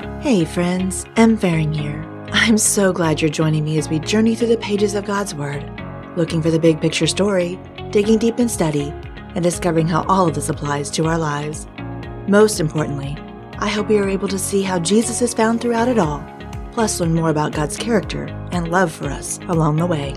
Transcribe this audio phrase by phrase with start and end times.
[0.00, 1.36] Hey, friends, M.
[1.36, 2.02] Fahring here.
[2.32, 5.62] I'm so glad you're joining me as we journey through the pages of God's Word,
[6.16, 7.58] looking for the big picture story,
[7.90, 8.94] digging deep in study,
[9.34, 11.66] and discovering how all of this applies to our lives.
[12.28, 13.14] Most importantly,
[13.58, 16.24] I hope you are able to see how Jesus is found throughout it all,
[16.72, 20.14] plus learn more about God's character and love for us along the way.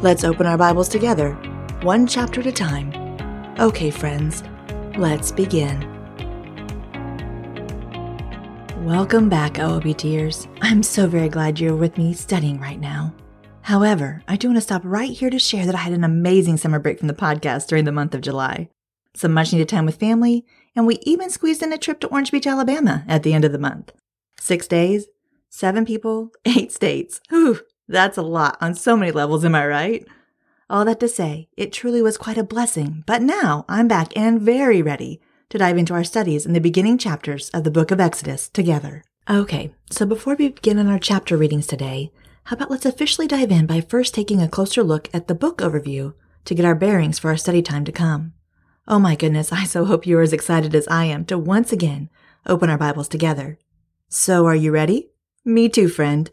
[0.00, 1.32] Let's open our Bibles together,
[1.80, 2.92] one chapter at a time.
[3.58, 4.42] Okay, friends,
[4.98, 5.95] let's begin.
[8.86, 10.46] Welcome back, OOBTers.
[10.62, 13.12] I'm so very glad you're with me studying right now.
[13.62, 16.56] However, I do want to stop right here to share that I had an amazing
[16.56, 18.68] summer break from the podcast during the month of July.
[19.12, 20.44] Some much needed time with family,
[20.76, 23.50] and we even squeezed in a trip to Orange Beach, Alabama at the end of
[23.50, 23.90] the month.
[24.38, 25.08] Six days,
[25.50, 27.20] seven people, eight states.
[27.28, 30.06] Whew, that's a lot on so many levels, am I right?
[30.70, 34.40] All that to say, it truly was quite a blessing, but now I'm back and
[34.40, 38.00] very ready to dive into our studies in the beginning chapters of the book of
[38.00, 39.04] Exodus together.
[39.30, 42.12] Okay, so before we begin on our chapter readings today,
[42.44, 45.58] how about let's officially dive in by first taking a closer look at the book
[45.58, 48.32] overview to get our bearings for our study time to come.
[48.88, 52.08] Oh my goodness, I so hope you're as excited as I am to once again
[52.46, 53.58] open our Bibles together.
[54.08, 55.10] So, are you ready?
[55.44, 56.30] Me too, friend.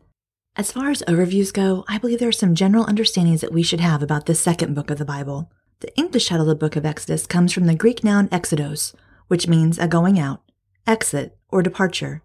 [0.55, 3.79] As far as overviews go, I believe there are some general understandings that we should
[3.79, 5.51] have about this second book of the Bible.
[5.79, 8.93] The English title of the book of Exodus comes from the Greek noun exodos,
[9.27, 10.43] which means a going out,
[10.85, 12.21] exit, or departure.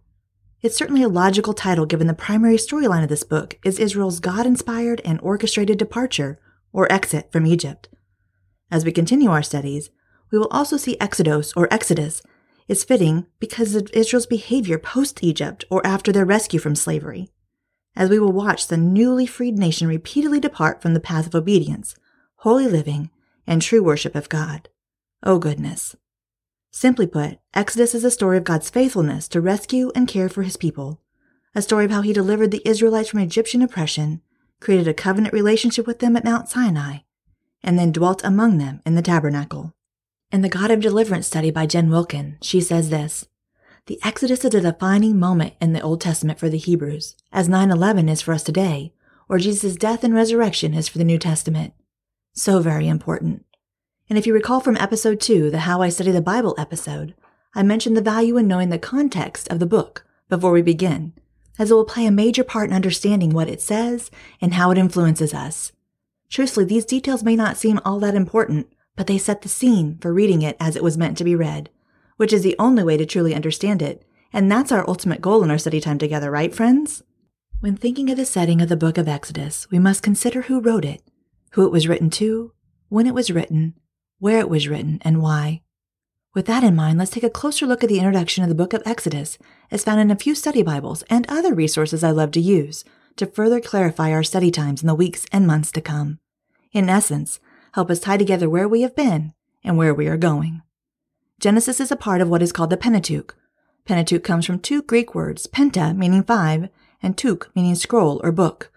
[0.61, 4.45] It's certainly a logical title given the primary storyline of this book is Israel's God
[4.45, 6.39] inspired and orchestrated departure,
[6.73, 7.89] or exit, from Egypt.
[8.71, 9.91] As we continue our studies,
[10.31, 12.23] we will also see Exodus, or Exodus,
[12.67, 17.31] is fitting because of Israel's behavior post Egypt or after their rescue from slavery.
[17.97, 21.95] As we will watch the newly freed nation repeatedly depart from the path of obedience,
[22.37, 23.11] holy living,
[23.47, 24.69] and true worship of God.
[25.23, 25.97] Oh goodness.
[26.71, 30.57] Simply put, Exodus is a story of God's faithfulness to rescue and care for his
[30.57, 31.01] people,
[31.55, 34.21] a story of how he delivered the Israelites from Egyptian oppression,
[34.61, 36.99] created a covenant relationship with them at Mount Sinai,
[37.63, 39.75] and then dwelt among them in the tabernacle.
[40.31, 43.27] In the God of Deliverance study by Jen Wilkin, she says this
[43.87, 47.71] The Exodus is a defining moment in the Old Testament for the Hebrews, as 9
[47.71, 48.93] 11 is for us today,
[49.29, 51.73] or Jesus' death and resurrection is for the New Testament.
[52.35, 53.45] So very important.
[54.09, 57.15] And if you recall from episode 2, the How I Study the Bible episode,
[57.55, 61.13] I mentioned the value in knowing the context of the book before we begin,
[61.59, 64.11] as it will play a major part in understanding what it says
[64.41, 65.73] and how it influences us.
[66.31, 70.15] Truthfully, these details may not seem all that important, but they set the scene for
[70.15, 71.69] reading it as it was meant to be read,
[72.17, 75.51] which is the only way to truly understand it, and that's our ultimate goal in
[75.51, 77.03] our study time together, right, friends?
[77.61, 80.85] When thinking of the setting of the book of Exodus, we must consider who wrote
[80.85, 81.03] it
[81.53, 82.53] who it was written to,
[82.89, 83.75] when it was written,
[84.19, 85.63] where it was written, and why.
[86.35, 88.73] With that in mind, let's take a closer look at the introduction of the book
[88.73, 89.39] of Exodus,
[89.71, 92.85] as found in a few study Bibles and other resources I love to use
[93.17, 96.19] to further clarify our study times in the weeks and months to come.
[96.73, 97.41] In essence,
[97.73, 99.35] help us tie together where we have been
[99.65, 100.63] and where we are going.
[101.41, 103.37] Genesis is a part of what is called the Pentateuch.
[103.85, 106.69] Pentateuch comes from two Greek words, penta meaning five,
[107.03, 108.71] and tuch meaning scroll or book.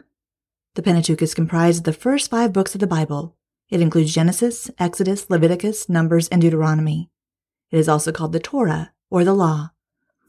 [0.76, 3.36] The Pentateuch is comprised of the first five books of the Bible.
[3.72, 7.10] It includes Genesis, Exodus, Leviticus, Numbers, and Deuteronomy.
[7.72, 9.72] It is also called the Torah, or the Law.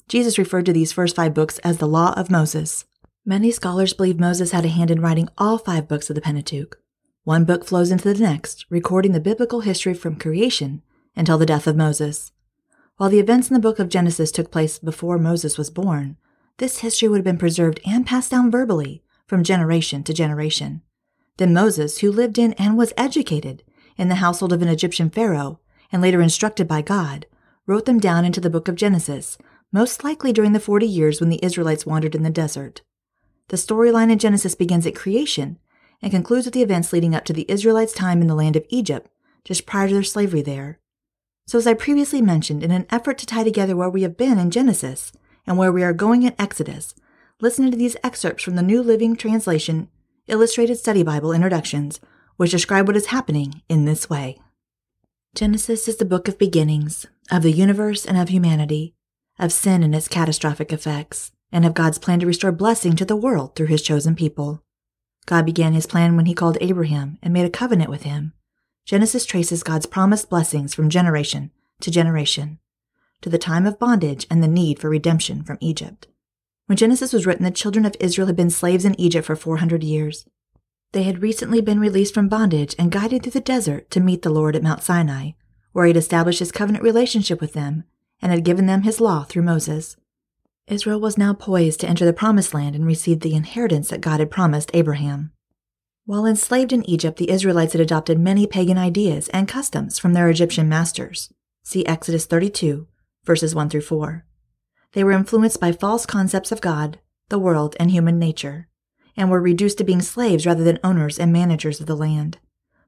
[0.06, 2.84] Jesus referred to these first five books as the Law of Moses.
[3.24, 6.78] Many scholars believe Moses had a hand in writing all five books of the Pentateuch.
[7.24, 10.82] One book flows into the next, recording the biblical history from creation
[11.16, 12.30] until the death of Moses.
[12.96, 16.16] While the events in the book of Genesis took place before Moses was born,
[16.58, 20.82] this history would have been preserved and passed down verbally from generation to generation.
[21.38, 23.62] Then Moses, who lived in and was educated
[23.96, 25.60] in the household of an Egyptian pharaoh,
[25.90, 27.26] and later instructed by God,
[27.66, 29.38] wrote them down into the book of Genesis,
[29.72, 32.82] most likely during the 40 years when the Israelites wandered in the desert.
[33.48, 35.58] The storyline in Genesis begins at creation
[36.00, 38.66] and concludes with the events leading up to the Israelites' time in the land of
[38.68, 39.10] Egypt,
[39.44, 40.78] just prior to their slavery there.
[41.46, 44.38] So, as I previously mentioned, in an effort to tie together where we have been
[44.38, 45.12] in Genesis
[45.46, 46.94] and where we are going in Exodus,
[47.40, 49.88] listen to these excerpts from the New Living Translation
[50.28, 51.98] Illustrated Study Bible introductions,
[52.36, 54.38] which describe what is happening in this way.
[55.34, 58.94] Genesis is the book of beginnings, of the universe and of humanity,
[59.40, 63.16] of sin and its catastrophic effects, and of God's plan to restore blessing to the
[63.16, 64.62] world through his chosen people.
[65.26, 68.32] God began his plan when he called Abraham and made a covenant with him.
[68.84, 72.60] Genesis traces God's promised blessings from generation to generation,
[73.22, 76.06] to the time of bondage and the need for redemption from Egypt.
[76.72, 79.84] When Genesis was written, the children of Israel had been slaves in Egypt for 400
[79.84, 80.24] years.
[80.92, 84.30] They had recently been released from bondage and guided through the desert to meet the
[84.30, 85.32] Lord at Mount Sinai,
[85.72, 87.84] where he had established his covenant relationship with them
[88.22, 89.98] and had given them his law through Moses.
[90.66, 94.20] Israel was now poised to enter the Promised Land and receive the inheritance that God
[94.20, 95.30] had promised Abraham.
[96.06, 100.30] While enslaved in Egypt, the Israelites had adopted many pagan ideas and customs from their
[100.30, 101.30] Egyptian masters.
[101.62, 102.86] See Exodus 32,
[103.26, 104.24] verses 1 through 4.
[104.92, 108.68] They were influenced by false concepts of God, the world, and human nature,
[109.16, 112.38] and were reduced to being slaves rather than owners and managers of the land.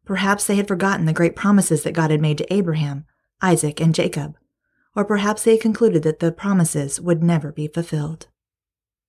[0.04, 3.06] Perhaps they had forgotten the great promises that God had made to Abraham,
[3.40, 4.36] Isaac, and Jacob,
[4.94, 8.26] or perhaps they concluded that the promises would never be fulfilled.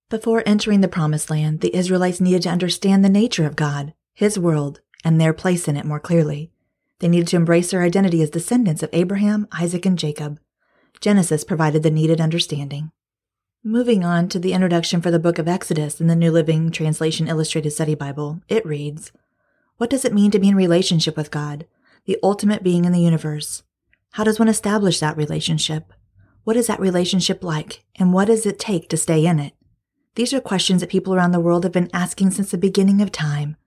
[0.09, 4.39] Before entering the Promised Land, the Israelites needed to understand the nature of God, His
[4.39, 6.51] world, and their place in it more clearly.
[6.99, 10.39] They needed to embrace their identity as descendants of Abraham, Isaac, and Jacob.
[10.99, 12.91] Genesis provided the needed understanding.
[13.63, 17.27] Moving on to the introduction for the book of Exodus in the New Living Translation
[17.27, 19.11] Illustrated Study Bible, it reads
[19.77, 21.65] What does it mean to be in relationship with God,
[22.05, 23.63] the ultimate being in the universe?
[24.11, 25.91] How does one establish that relationship?
[26.43, 29.53] What is that relationship like, and what does it take to stay in it?
[30.13, 33.11] These are questions that people around the world have been asking since the beginning of
[33.11, 33.57] time.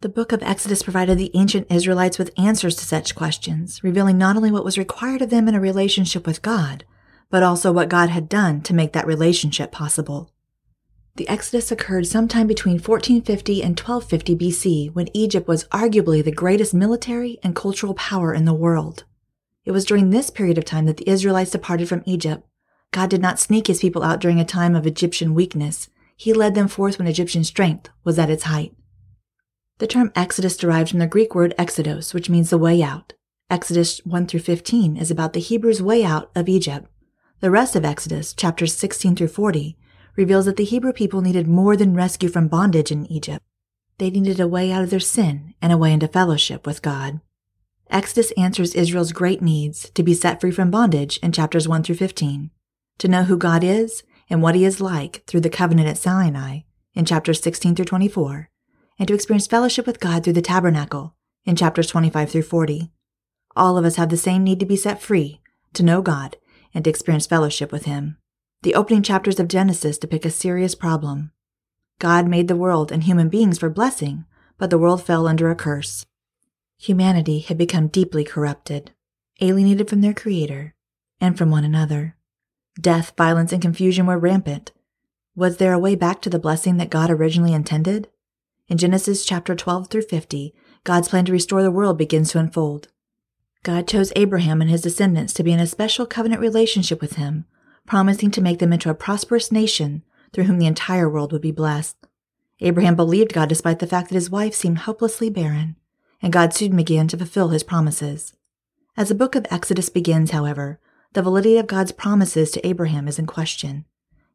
[0.00, 4.36] The book of Exodus provided the ancient Israelites with answers to such questions, revealing not
[4.36, 6.84] only what was required of them in a relationship with God,
[7.30, 10.30] but also what God had done to make that relationship possible.
[11.16, 16.74] The Exodus occurred sometime between 1450 and 1250 BC when Egypt was arguably the greatest
[16.74, 19.04] military and cultural power in the world.
[19.64, 22.46] It was during this period of time that the Israelites departed from Egypt.
[22.90, 25.88] God did not sneak his people out during a time of Egyptian weakness.
[26.16, 28.74] He led them forth when Egyptian strength was at its height.
[29.78, 33.12] The term Exodus derives from the Greek word exodos, which means the way out.
[33.50, 36.86] Exodus 1 through 15 is about the Hebrews' way out of Egypt.
[37.40, 39.76] The rest of Exodus, chapters 16 through 40,
[40.14, 43.44] reveals that the Hebrew people needed more than rescue from bondage in Egypt.
[43.98, 47.20] They needed a way out of their sin and a way into fellowship with God.
[47.90, 51.96] Exodus answers Israel's great needs to be set free from bondage in chapters 1 through
[51.96, 52.50] 15,
[52.98, 56.60] to know who God is and what he is like through the covenant at Sinai
[56.94, 58.50] in chapters 16 through 24,
[58.98, 61.14] and to experience fellowship with God through the tabernacle
[61.44, 62.90] in chapters 25 through 40.
[63.56, 65.40] All of us have the same need to be set free,
[65.74, 66.36] to know God,
[66.72, 68.16] and to experience fellowship with him.
[68.62, 71.32] The opening chapters of Genesis depict a serious problem.
[71.98, 74.24] God made the world and human beings for blessing,
[74.58, 76.06] but the world fell under a curse.
[76.78, 78.92] Humanity had become deeply corrupted,
[79.40, 80.74] alienated from their Creator
[81.20, 82.16] and from one another.
[82.80, 84.72] Death, violence, and confusion were rampant.
[85.36, 88.08] Was there a way back to the blessing that God originally intended?
[88.68, 92.88] In Genesis chapter 12 through 50, God's plan to restore the world begins to unfold.
[93.62, 97.44] God chose Abraham and his descendants to be in a special covenant relationship with him,
[97.86, 100.02] promising to make them into a prosperous nation
[100.32, 101.96] through whom the entire world would be blessed.
[102.60, 105.76] Abraham believed God despite the fact that his wife seemed hopelessly barren
[106.22, 108.34] and God soon began to fulfill his promises.
[108.96, 110.80] As the book of Exodus begins, however,
[111.12, 113.84] the validity of God's promises to Abraham is in question.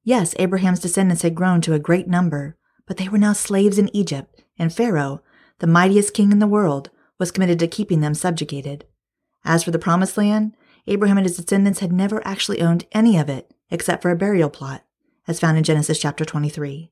[0.04, 2.58] Yes, Abraham's descendants had grown to a great number,
[2.90, 5.22] but they were now slaves in Egypt, and Pharaoh,
[5.60, 6.90] the mightiest king in the world,
[7.20, 8.86] was committed to keeping them subjugated.
[9.46, 10.58] As for the promised land,
[10.88, 14.50] Abraham and his descendants had never actually owned any of it except for a burial
[14.50, 14.84] plot,
[15.28, 16.90] as found in Genesis chapter 23.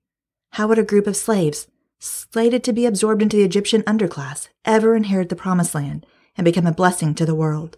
[0.51, 1.67] How would a group of slaves,
[1.99, 6.05] slated to be absorbed into the Egyptian underclass, ever inherit the promised land
[6.35, 7.77] and become a blessing to the world.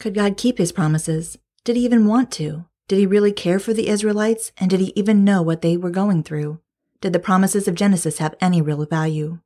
[0.00, 1.36] Could God keep his promises?
[1.64, 2.64] Did he even want to?
[2.88, 4.52] Did he really care for the Israelites?
[4.56, 6.61] And did he even know what they were going through?
[7.02, 9.40] Did the promises of Genesis have any real value?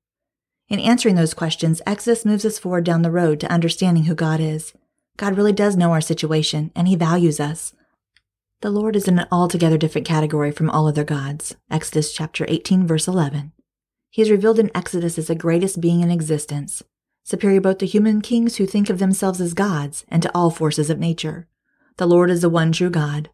[0.68, 4.40] In answering those questions, Exodus moves us forward down the road to understanding who God
[4.40, 4.74] is.
[5.16, 7.72] God really does know our situation, and he values us.
[8.60, 11.56] The Lord is in an altogether different category from all other gods.
[11.70, 13.52] Exodus chapter 18 verse 11.
[14.10, 16.82] He is revealed in Exodus as the greatest being in existence,
[17.24, 20.90] superior both to human kings who think of themselves as gods and to all forces
[20.90, 21.48] of nature.
[21.96, 23.30] The Lord is the one true God.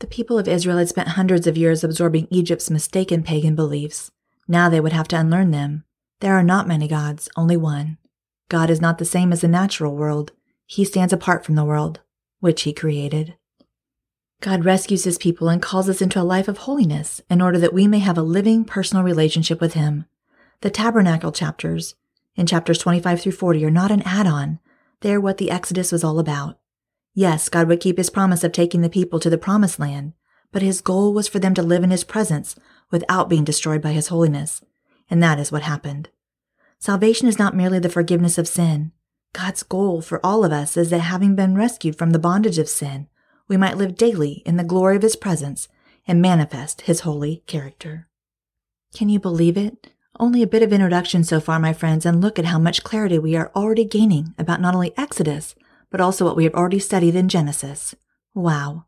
[0.00, 4.10] The people of Israel had spent hundreds of years absorbing Egypt's mistaken pagan beliefs.
[4.48, 5.84] Now they would have to unlearn them.
[6.20, 7.98] There are not many gods, only one.
[8.48, 10.32] God is not the same as the natural world.
[10.66, 12.00] He stands apart from the world,
[12.40, 13.36] which he created.
[14.40, 17.74] God rescues his people and calls us into a life of holiness in order that
[17.74, 20.06] we may have a living personal relationship with him.
[20.62, 21.94] The tabernacle chapters
[22.36, 24.60] in chapters 25 through 40 are not an add on,
[25.00, 26.58] they are what the Exodus was all about.
[27.14, 30.12] Yes, God would keep his promise of taking the people to the promised land,
[30.52, 32.56] but his goal was for them to live in his presence
[32.90, 34.62] without being destroyed by his holiness.
[35.08, 36.08] And that is what happened.
[36.78, 38.92] Salvation is not merely the forgiveness of sin.
[39.32, 42.68] God's goal for all of us is that having been rescued from the bondage of
[42.68, 43.06] sin,
[43.48, 45.68] we might live daily in the glory of His presence
[46.06, 48.08] and manifest His holy character.
[48.94, 49.92] Can you believe it?
[50.18, 53.18] Only a bit of introduction so far, my friends, and look at how much clarity
[53.18, 55.54] we are already gaining about not only Exodus,
[55.90, 57.94] but also what we have already studied in Genesis.
[58.34, 58.86] Wow.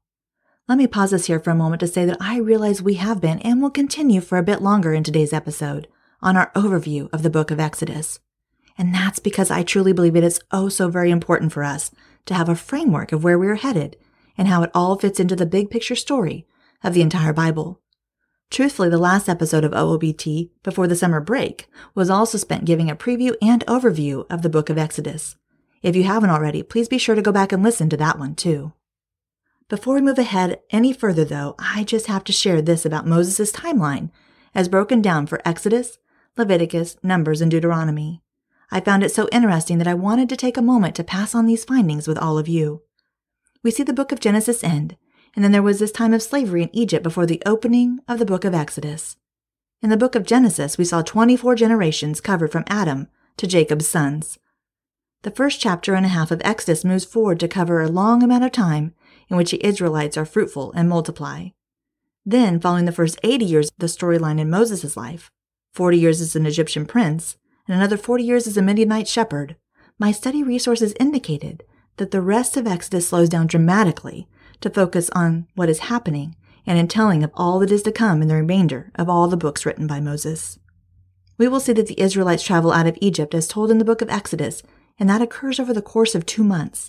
[0.68, 3.20] Let me pause this here for a moment to say that I realize we have
[3.20, 5.88] been and will continue for a bit longer in today's episode
[6.22, 8.20] on our overview of the book of Exodus.
[8.78, 11.90] And that's because I truly believe it is oh so very important for us
[12.26, 13.96] to have a framework of where we are headed
[14.38, 16.46] and how it all fits into the big picture story
[16.82, 17.80] of the entire Bible.
[18.50, 22.96] Truthfully, the last episode of OOBT before the summer break was also spent giving a
[22.96, 25.36] preview and overview of the book of Exodus.
[25.82, 28.34] If you haven't already, please be sure to go back and listen to that one
[28.34, 28.72] too.
[29.68, 33.50] Before we move ahead any further, though, I just have to share this about Moses'
[33.50, 34.10] timeline
[34.54, 35.98] as broken down for Exodus,
[36.36, 38.22] Leviticus, Numbers, and Deuteronomy.
[38.70, 41.46] I found it so interesting that I wanted to take a moment to pass on
[41.46, 42.82] these findings with all of you.
[43.62, 44.96] We see the book of Genesis end,
[45.34, 48.26] and then there was this time of slavery in Egypt before the opening of the
[48.26, 49.16] book of Exodus.
[49.82, 54.38] In the book of Genesis, we saw 24 generations covered from Adam to Jacob's sons.
[55.22, 58.42] The first chapter and a half of Exodus moves forward to cover a long amount
[58.42, 58.92] of time
[59.28, 61.48] in which the Israelites are fruitful and multiply.
[62.26, 65.30] Then, following the first 80 years the storyline in Moses' life,
[65.74, 67.36] 40 years as an Egyptian prince,
[67.68, 69.56] and another 40 years as a Midianite shepherd,
[69.96, 71.62] my study resources indicated
[71.98, 74.26] that the rest of Exodus slows down dramatically
[74.60, 76.34] to focus on what is happening
[76.66, 79.36] and in telling of all that is to come in the remainder of all the
[79.36, 80.58] books written by Moses.
[81.38, 84.02] We will see that the Israelites travel out of Egypt as told in the book
[84.02, 84.62] of Exodus,
[85.02, 86.88] and that occurs over the course of two months,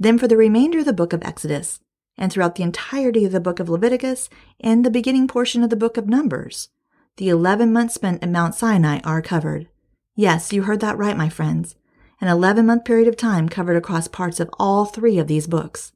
[0.00, 1.80] then, for the remainder of the book of Exodus,
[2.16, 5.76] and throughout the entirety of the book of Leviticus and the beginning portion of the
[5.76, 6.70] book of Numbers,
[7.18, 9.68] the 11 months spent at Mount Sinai are covered.
[10.16, 11.76] Yes, you heard that right, my friends.
[12.22, 15.92] An 11 month period of time covered across parts of all three of these books.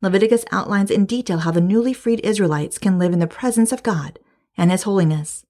[0.00, 3.82] Leviticus outlines in detail how the newly freed Israelites can live in the presence of
[3.82, 4.20] God
[4.56, 5.44] and His holiness.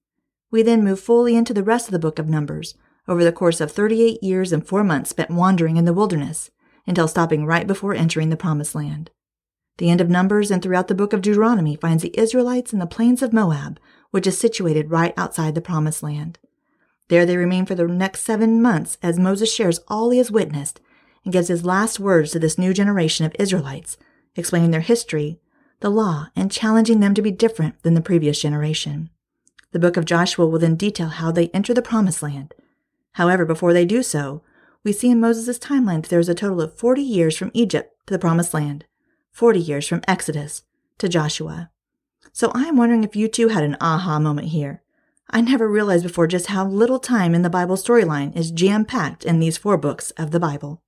[0.50, 3.60] We then move fully into the rest of the book of Numbers over the course
[3.60, 6.50] of 38 years and four months spent wandering in the wilderness
[6.86, 9.10] until stopping right before entering the Promised Land.
[9.78, 12.86] The end of Numbers and throughout the book of Deuteronomy finds the Israelites in the
[12.86, 13.80] plains of Moab,
[14.10, 16.38] which is situated right outside the Promised Land.
[17.08, 20.80] There they remain for the next seven months as Moses shares all he has witnessed
[21.24, 23.96] and gives his last words to this new generation of Israelites,
[24.36, 25.40] explaining their history,
[25.80, 29.10] the law, and challenging them to be different than the previous generation.
[29.72, 32.54] The book of Joshua will then detail how they enter the Promised Land.
[33.14, 34.42] However, before they do so,
[34.84, 37.94] we see in Moses' timeline that there is a total of 40 years from Egypt
[38.06, 38.84] to the Promised Land,
[39.32, 40.62] 40 years from Exodus
[40.98, 41.70] to Joshua.
[42.32, 44.82] So I am wondering if you too had an aha moment here.
[45.30, 49.24] I never realized before just how little time in the Bible storyline is jam packed
[49.24, 50.82] in these four books of the Bible.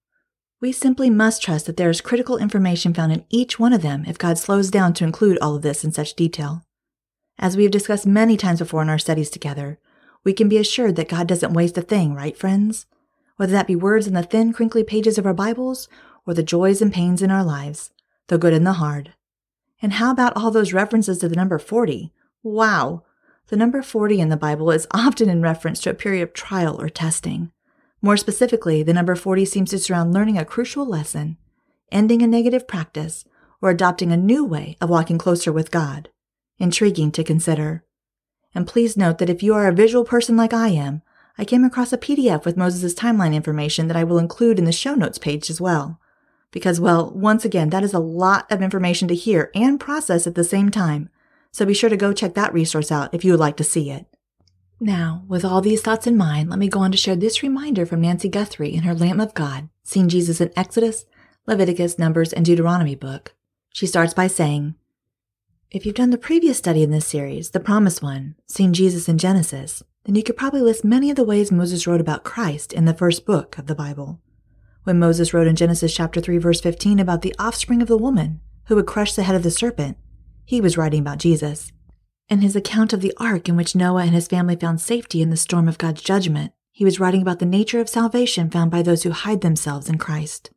[0.61, 4.05] We simply must trust that there is critical information found in each one of them
[4.07, 6.65] if God slows down to include all of this in such detail.
[7.39, 9.79] As we have discussed many times before in our studies together,
[10.27, 12.85] we can be assured that God doesn't waste a thing, right, friends?
[13.37, 15.89] whether that be words in the thin, crinkly pages of our Bibles
[16.27, 17.91] or the joys and pains in our lives,
[18.29, 19.13] the good and the hard.
[19.81, 22.13] And how about all those references to the number 40?
[22.43, 23.05] Wow!
[23.49, 26.81] The number 40 in the Bible is often in reference to a period of trial
[26.81, 27.53] or testing.
[28.03, 31.37] More specifically, the number 40 seems to surround learning a crucial lesson,
[31.93, 33.25] ending a negative practice,
[33.63, 36.09] or adopting a new way of walking closer with God.
[36.59, 37.85] Intriguing to consider.
[38.57, 41.03] And please note that if you are a visual person like I am,
[41.37, 44.73] I came across a PDF with Moses' timeline information that I will include in the
[44.73, 46.01] show notes page as well.
[46.53, 50.37] Because, well, once again, that is a lot of information to hear and process at
[50.37, 51.11] the same time.
[51.53, 53.91] So be sure to go check that resource out if you would like to see
[53.91, 54.07] it.
[54.81, 57.85] Now, with all these thoughts in mind, let me go on to share this reminder
[57.85, 61.05] from Nancy Guthrie in her Lamb of God, Seeing Jesus in Exodus,
[61.47, 63.35] Leviticus, Numbers, and Deuteronomy book.
[63.75, 64.77] She starts by saying,
[65.69, 69.19] If you've done the previous study in this series, the promised one, Seeing Jesus in
[69.19, 72.85] Genesis, then you could probably list many of the ways Moses wrote about Christ in
[72.85, 74.21] the first book of the Bible.
[74.85, 78.41] When Moses wrote in Genesis chapter 3 verse 15 about the offspring of the woman
[78.67, 79.97] who would crush the head of the serpent,
[80.45, 81.73] he was writing about Jesus.
[82.29, 85.31] In his account of the ark in which Noah and his family found safety in
[85.31, 88.83] the storm of God's judgment, he was writing about the nature of salvation found by
[88.83, 90.51] those who hide themselves in Christ.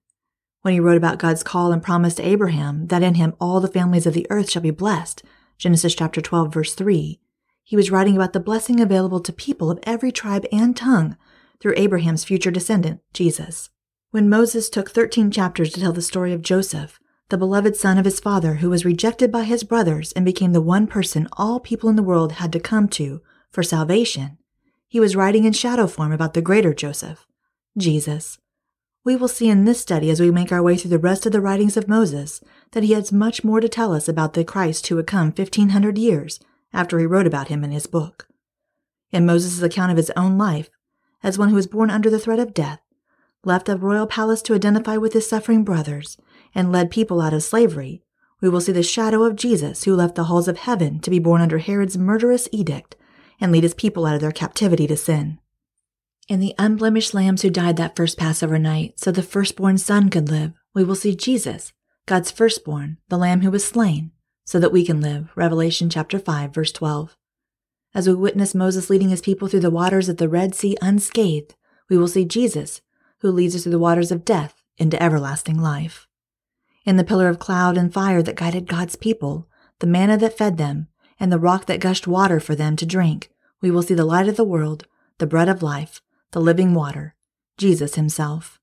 [0.62, 3.68] When he wrote about God's call and promise to Abraham that in him all the
[3.68, 5.24] families of the earth shall be blessed,
[5.58, 7.20] Genesis chapter 12 verse 3,
[7.64, 11.16] he was writing about the blessing available to people of every tribe and tongue
[11.62, 13.70] through Abraham's future descendant, Jesus.
[14.12, 17.00] When Moses took 13 chapters to tell the story of Joseph,
[17.30, 20.62] the beloved son of his father who was rejected by his brothers and became the
[20.62, 24.40] one person all people in the world had to come to for salvation,
[24.88, 27.28] he was writing in shadow form about the greater Joseph,
[27.78, 28.40] Jesus.
[29.04, 31.32] We will see in this study as we make our way through the rest of
[31.32, 32.42] the writings of Moses
[32.72, 35.98] that he has much more to tell us about the Christ who would come 1500
[35.98, 36.40] years
[36.74, 38.28] after he wrote about him in his book.
[39.12, 40.70] In Moses' account of his own life,
[41.24, 42.82] as one who was born under the threat of death,
[43.44, 46.18] left a royal palace to identify with his suffering brothers,
[46.54, 48.04] and led people out of slavery,
[48.42, 51.20] we will see the shadow of Jesus who left the halls of heaven to be
[51.20, 52.96] born under Herod's murderous edict
[53.40, 55.40] and lead his people out of their captivity to sin.
[56.30, 60.30] In the unblemished lambs who died that first Passover night so the firstborn son could
[60.30, 61.74] live, we will see Jesus,
[62.06, 64.12] God's firstborn, the lamb who was slain,
[64.46, 65.32] so that we can live.
[65.36, 67.18] Revelation chapter 5 verse 12.
[67.96, 71.56] As we witness Moses leading his people through the waters of the Red Sea unscathed,
[71.90, 72.82] we will see Jesus,
[73.22, 76.06] who leads us through the waters of death into everlasting life.
[76.86, 80.60] In the pillar of cloud and fire that guided God's people, the manna that fed
[80.60, 83.32] them, and the rock that gushed water for them to drink,
[83.62, 84.86] we will see the light of the world,
[85.18, 87.16] the bread of life, the living water,
[87.58, 88.60] Jesus himself.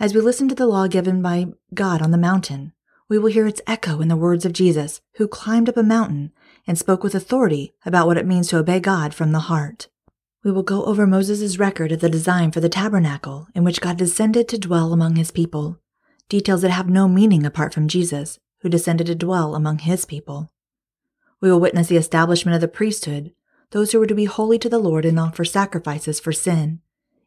[0.00, 2.72] As we listen to the law given by God on the mountain,
[3.08, 6.32] we will hear its echo in the words of Jesus, who climbed up a mountain
[6.66, 9.88] and spoke with authority about what it means to obey God from the heart.
[10.44, 13.96] We will go over Moses' record of the design for the tabernacle in which God
[13.96, 15.80] descended to dwell among his people,
[16.28, 20.52] details that have no meaning apart from Jesus, who descended to dwell among his people.
[21.40, 23.32] We will witness the establishment of the priesthood,
[23.70, 26.80] those who were to be holy to the Lord and offer sacrifices for sin.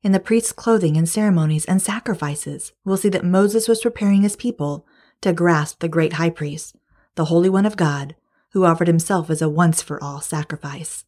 [0.04, 4.36] In the priest's clothing and ceremonies and sacrifices, we'll see that Moses was preparing his
[4.36, 4.86] people
[5.22, 6.76] to grasp the great high priest,
[7.16, 8.16] the Holy One of God,
[8.54, 11.06] who offered himself as a once for all sacrifice.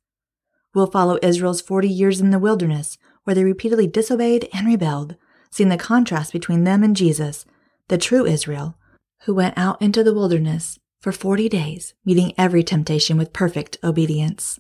[0.76, 5.16] We'll follow Israel's 40 years in the wilderness, where they repeatedly disobeyed and rebelled,
[5.50, 7.46] seeing the contrast between them and Jesus,
[7.88, 8.78] the true Israel,
[9.24, 14.60] who went out into the wilderness for 40 days, meeting every temptation with perfect obedience.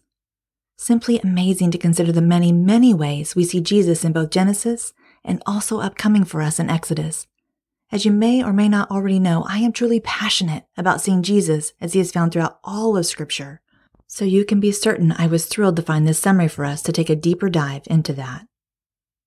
[0.78, 5.42] Simply amazing to consider the many, many ways we see Jesus in both Genesis and
[5.46, 7.28] also upcoming for us in Exodus.
[7.92, 11.74] As you may or may not already know, I am truly passionate about seeing Jesus
[11.80, 13.62] as he is found throughout all of Scripture.
[14.08, 16.92] So you can be certain I was thrilled to find this summary for us to
[16.92, 18.48] take a deeper dive into that.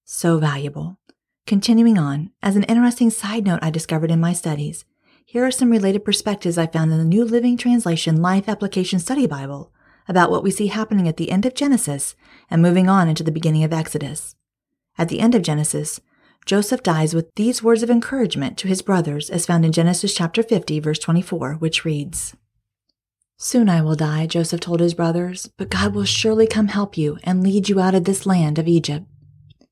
[0.05, 0.99] So valuable.
[1.47, 4.85] Continuing on, as an interesting side note I discovered in my studies,
[5.25, 9.27] here are some related perspectives I found in the New Living Translation Life Application Study
[9.27, 9.73] Bible
[10.09, 12.15] about what we see happening at the end of Genesis
[12.51, 14.35] and moving on into the beginning of Exodus.
[14.99, 16.01] At the end of Genesis,
[16.47, 20.43] Joseph dies with these words of encouragement to his brothers as found in Genesis chapter
[20.43, 22.37] 50 verse 24, which reads,
[23.37, 27.19] Soon I will die, Joseph told his brothers, but God will surely come help you
[27.23, 29.07] and lead you out of this land of Egypt.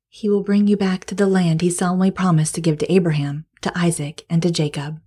[0.08, 3.46] He will bring you back to the land he solemnly promised to give to Abraham,
[3.62, 5.00] to Isaac, and to Jacob.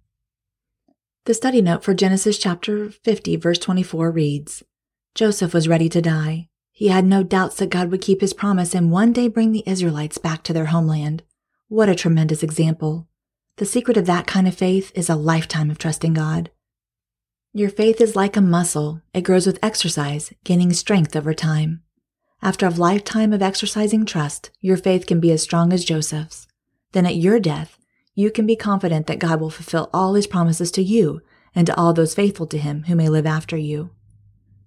[1.25, 4.63] The study note for Genesis chapter 50 verse 24 reads,
[5.17, 6.47] Joseph was ready to die.
[6.71, 9.63] He had no doubts that God would keep his promise and one day bring the
[9.65, 11.23] Israelites back to their homeland.
[11.69, 13.07] What a tremendous example.
[13.55, 16.51] The secret of that kind of faith is a lifetime of trusting God.
[17.51, 19.01] Your faith is like a muscle.
[19.11, 21.81] It grows with exercise, gaining strength over time.
[22.43, 26.45] After a lifetime of exercising trust, your faith can be as strong as Joseph's.
[26.91, 27.79] Then at your death,
[28.13, 31.23] you can be confident that God will fulfill all his promises to you
[31.55, 33.89] and to all those faithful to him who may live after you.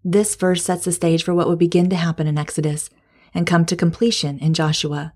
[0.04, 2.88] This verse sets the stage for what would begin to happen in Exodus
[3.34, 5.12] and come to completion in Joshua.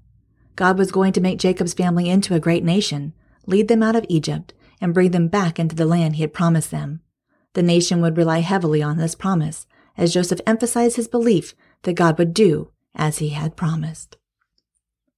[0.56, 3.12] God was going to make Jacob's family into a great nation,
[3.46, 6.70] lead them out of Egypt, and bring them back into the land he had promised
[6.70, 7.00] them.
[7.54, 9.66] The nation would rely heavily on this promise,
[9.96, 14.16] as Joseph emphasized his belief that God would do as he had promised.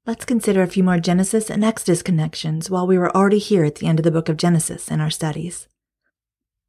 [0.07, 3.77] Let's consider a few more Genesis and Exodus connections while we were already here at
[3.77, 5.67] the end of the book of Genesis in our studies.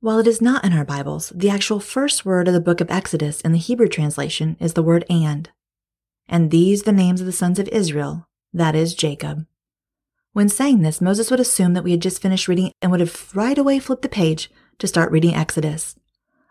[0.07, 2.89] While it is not in our Bibles, the actual first word of the book of
[2.89, 5.49] Exodus in the Hebrew translation is the word and.
[6.29, 9.45] And these the names of the sons of Israel, that is Jacob.
[10.31, 13.35] When saying this, Moses would assume that we had just finished reading and would have
[13.35, 15.97] right away flipped the page to start reading Exodus.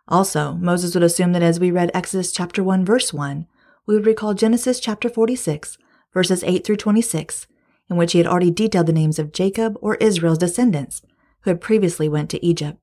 [0.07, 3.47] Also, Moses would assume that as we read Exodus chapter 1 verse 1,
[3.87, 5.79] we would recall Genesis chapter 46
[6.13, 7.47] verses 8 through 26,
[7.89, 11.01] in which he had already detailed the names of Jacob or Israel's descendants
[11.41, 12.79] who had previously went to Egypt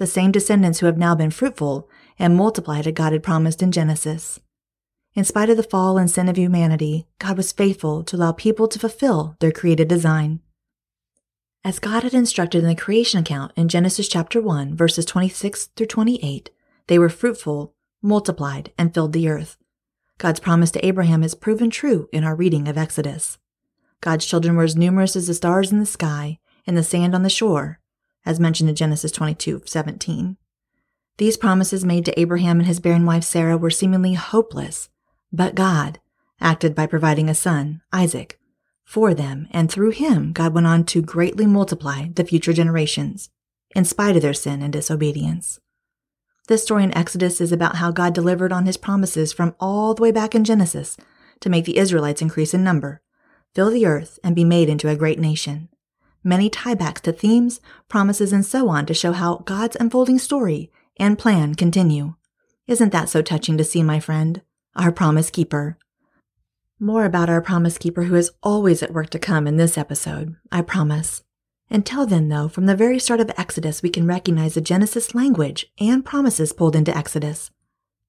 [0.00, 1.86] the same descendants who have now been fruitful
[2.18, 4.40] and multiplied as God had promised in Genesis.
[5.14, 8.66] In spite of the fall and sin of humanity, God was faithful to allow people
[8.68, 10.40] to fulfill their created design.
[11.62, 15.88] As God had instructed in the creation account in Genesis chapter 1, verses 26 through
[15.88, 16.48] 28,
[16.86, 19.58] they were fruitful, multiplied, and filled the earth.
[20.16, 23.36] God's promise to Abraham is proven true in our reading of Exodus.
[24.00, 27.22] God's children were as numerous as the stars in the sky and the sand on
[27.22, 27.79] the shore,
[28.24, 30.36] as mentioned in Genesis 22 17.
[31.18, 34.88] These promises made to Abraham and his barren wife Sarah were seemingly hopeless,
[35.32, 36.00] but God
[36.40, 38.38] acted by providing a son, Isaac,
[38.84, 43.30] for them, and through him, God went on to greatly multiply the future generations,
[43.76, 45.60] in spite of their sin and disobedience.
[46.48, 50.02] This story in Exodus is about how God delivered on his promises from all the
[50.02, 50.96] way back in Genesis
[51.38, 53.00] to make the Israelites increase in number,
[53.54, 55.68] fill the earth, and be made into a great nation.
[56.22, 61.18] Many tiebacks to themes, promises, and so on to show how God's unfolding story and
[61.18, 62.14] plan continue.
[62.66, 64.42] Isn't that so touching to see, my friend?
[64.76, 65.76] Our promise keeper.
[66.78, 70.36] More about our promise keeper who is always at work to come in this episode,
[70.52, 71.22] I promise.
[71.68, 75.66] Until then, though, from the very start of Exodus, we can recognize the Genesis language
[75.78, 77.50] and promises pulled into Exodus.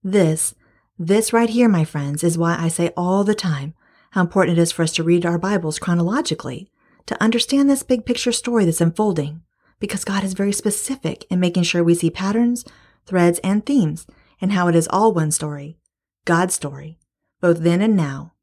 [0.03, 0.55] This,
[0.97, 3.73] this right here, my friends, is why I say all the time
[4.11, 6.71] how important it is for us to read our Bibles chronologically,
[7.11, 9.41] to understand this big picture story that's unfolding,
[9.79, 12.65] because God is very specific in making sure we see patterns,
[13.05, 14.07] threads, and themes,
[14.39, 15.77] and how it is all one story,
[16.25, 16.97] God's story,
[17.39, 18.33] both then and now,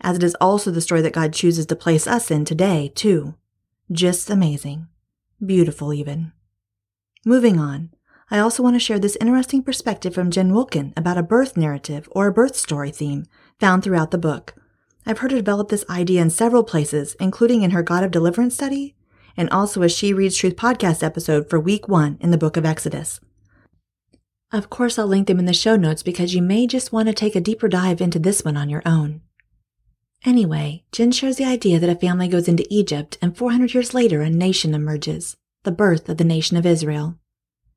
[0.00, 3.34] as it is also the story that God chooses to place us in today, too.
[3.92, 4.88] Just amazing.
[5.44, 6.32] Beautiful, even.
[7.26, 7.90] Moving on,
[8.30, 12.08] I also want to share this interesting perspective from Jen Wilkin about a birth narrative
[12.12, 13.26] or a birth story theme
[13.60, 14.54] found throughout the book.
[15.06, 18.54] I've heard her develop this idea in several places, including in her God of Deliverance
[18.54, 18.94] study,
[19.36, 22.64] and also as She Reads Truth podcast episode for week one in the book of
[22.64, 23.20] Exodus.
[24.50, 27.14] Of course, I'll link them in the show notes because you may just want to
[27.14, 29.20] take a deeper dive into this one on your own.
[30.24, 34.22] Anyway, Jen shares the idea that a family goes into Egypt and 400 years later
[34.22, 37.18] a nation emerges, the birth of the nation of Israel.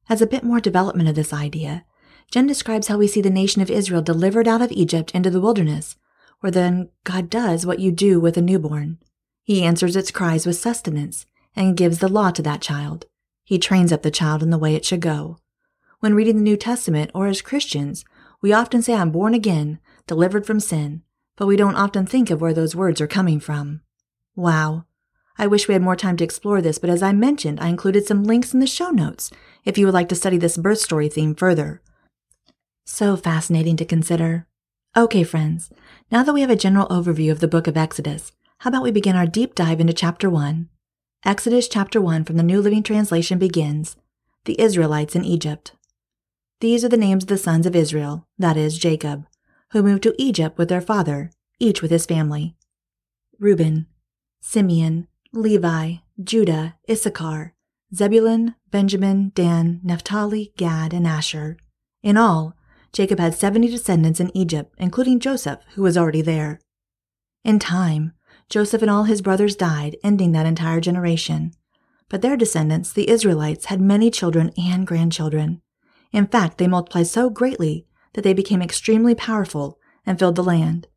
[0.07, 1.83] As a bit more development of this idea,
[2.31, 5.41] Jen describes how we see the nation of Israel delivered out of Egypt into the
[5.41, 5.97] wilderness,
[6.39, 8.99] where then God does what you do with a newborn.
[9.43, 13.05] He answers its cries with sustenance and gives the law to that child.
[13.43, 15.37] He trains up the child in the way it should go.
[15.99, 18.05] When reading the New Testament or as Christians,
[18.41, 21.01] we often say, I'm born again, delivered from sin,
[21.35, 23.81] but we don't often think of where those words are coming from.
[24.35, 24.85] Wow.
[25.39, 28.05] I wish we had more time to explore this, but as I mentioned, I included
[28.05, 29.31] some links in the show notes
[29.65, 31.81] if you would like to study this birth story theme further.
[32.85, 34.47] So fascinating to consider.
[34.95, 35.69] Okay, friends,
[36.11, 38.91] now that we have a general overview of the book of Exodus, how about we
[38.91, 40.69] begin our deep dive into chapter 1?
[41.25, 43.95] Exodus chapter 1 from the New Living Translation begins
[44.45, 45.73] The Israelites in Egypt.
[46.59, 49.25] These are the names of the sons of Israel, that is, Jacob
[49.71, 52.55] who moved to Egypt with their father, each with his family.
[53.39, 53.87] Reuben,
[54.39, 57.53] Simeon, Levi, Judah, Issachar,
[57.93, 61.57] Zebulun, Benjamin, Dan, Naphtali, Gad, and Asher.
[62.01, 62.55] In all,
[62.97, 66.59] Jacob had 70 descendants in Egypt, including Joseph, who was already there.
[67.43, 68.13] In time,
[68.49, 71.53] Joseph and all his brothers died, ending that entire generation.
[72.09, 75.61] But their descendants, the Israelites, had many children and grandchildren.
[76.11, 80.87] In fact, they multiplied so greatly that they became extremely powerful and filled the land.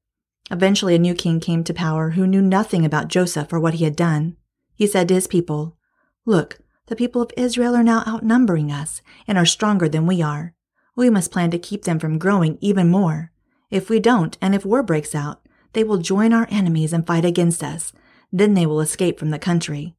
[0.51, 3.85] Eventually, a new king came to power who knew nothing about Joseph or what he
[3.85, 4.39] had done.
[4.75, 5.77] He said to his people,
[6.25, 10.55] Look, the people of Israel are now outnumbering us and are stronger than we are.
[11.01, 13.33] We must plan to keep them from growing even more.
[13.71, 15.41] If we don't, and if war breaks out,
[15.73, 17.95] they will join our enemies and fight against us.
[18.31, 19.95] Then they will escape from the country.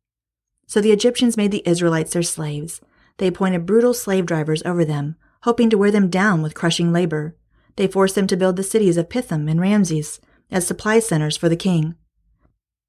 [0.68, 2.82] So the Egyptians made the Israelites their slaves.
[3.18, 7.36] They appointed brutal slave drivers over them, hoping to wear them down with crushing labor.
[7.78, 10.20] They forced them to build the cities of Pithom and Ramses
[10.52, 11.96] as supply centers for the king.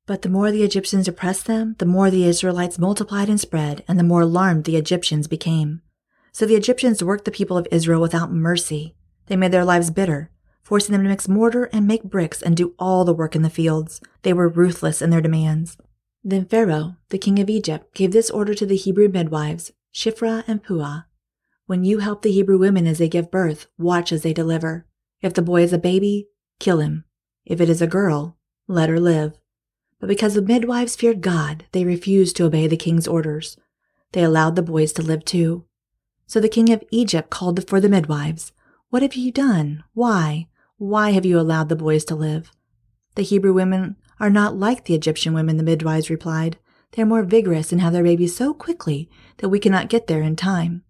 [0.04, 3.98] But the more the Egyptians oppressed them, the more the Israelites multiplied and spread, and
[3.98, 5.80] the more alarmed the Egyptians became.
[6.32, 8.94] So the Egyptians worked the people of Israel without mercy.
[9.26, 10.30] They made their lives bitter,
[10.62, 13.50] forcing them to mix mortar and make bricks and do all the work in the
[13.50, 14.00] fields.
[14.22, 15.76] They were ruthless in their demands.
[16.24, 20.62] Then Pharaoh, the king of Egypt, gave this order to the Hebrew midwives, Shiphrah and
[20.62, 21.02] Puah
[21.72, 24.86] when you help the Hebrew women as they give birth, watch as they deliver.
[25.22, 27.04] If the boy is a baby, kill him.
[27.46, 28.36] If it is a girl,
[28.68, 29.38] let her live.
[30.00, 33.56] But because the midwives feared God, they refused to obey the king's orders.
[34.12, 35.64] They allowed the boys to live too.
[36.32, 38.52] So the king of Egypt called for the midwives.
[38.88, 39.84] What have you done?
[39.92, 40.48] Why?
[40.78, 42.50] Why have you allowed the boys to live?
[43.16, 46.56] The Hebrew women are not like the Egyptian women, the midwives replied.
[46.92, 50.22] They are more vigorous and have their babies so quickly that we cannot get there
[50.22, 50.84] in time.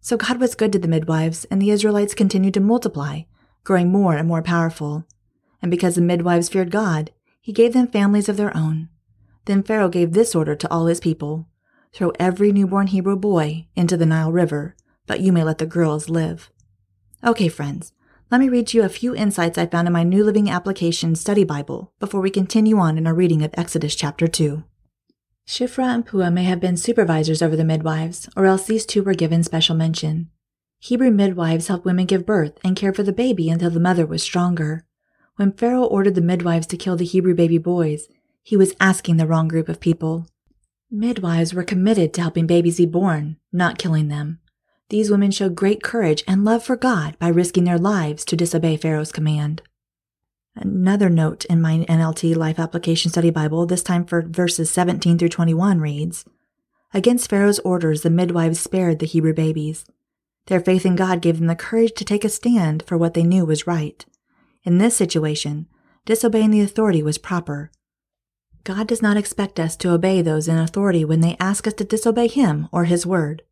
[0.00, 3.24] So God was good to the midwives, and the Israelites continued to multiply,
[3.64, 5.04] growing more and more powerful.
[5.60, 7.10] And because the midwives feared God,
[7.42, 8.88] he gave them families of their own.
[9.44, 11.46] Then Pharaoh gave this order to all his people
[11.92, 16.08] Throw every newborn Hebrew boy into the Nile River, but you may let the girls
[16.08, 16.50] live.
[17.24, 17.92] Okay, friends,
[18.30, 21.44] let me read you a few insights I found in my New Living Application Study
[21.44, 24.62] Bible before we continue on in our reading of Exodus chapter 2.
[25.46, 29.14] Shiphrah and Puah may have been supervisors over the midwives, or else these two were
[29.14, 30.28] given special mention.
[30.78, 34.22] Hebrew midwives helped women give birth and cared for the baby until the mother was
[34.22, 34.84] stronger.
[35.36, 38.08] When Pharaoh ordered the midwives to kill the Hebrew baby boys,
[38.42, 40.26] he was asking the wrong group of people.
[40.90, 44.38] Midwives were committed to helping babies be born, not killing them.
[44.88, 48.78] These women showed great courage and love for God by risking their lives to disobey
[48.78, 49.60] Pharaoh's command.
[50.56, 55.28] Another note in my NLT Life Application Study Bible, this time for verses 17 through
[55.28, 56.24] 21, reads
[56.94, 59.84] Against Pharaoh's orders, the midwives spared the Hebrew babies.
[60.46, 63.24] Their faith in God gave them the courage to take a stand for what they
[63.24, 64.06] knew was right.
[64.64, 65.68] In this situation,
[66.06, 67.70] disobeying the authority was proper.
[68.64, 71.84] God does not expect us to obey those in authority when they ask us to
[71.84, 73.42] disobey Him or His word.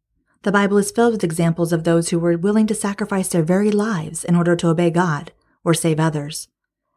[0.42, 3.70] The Bible is filled with examples of those who were willing to sacrifice their very
[3.70, 5.32] lives in order to obey God
[5.64, 6.48] or save others.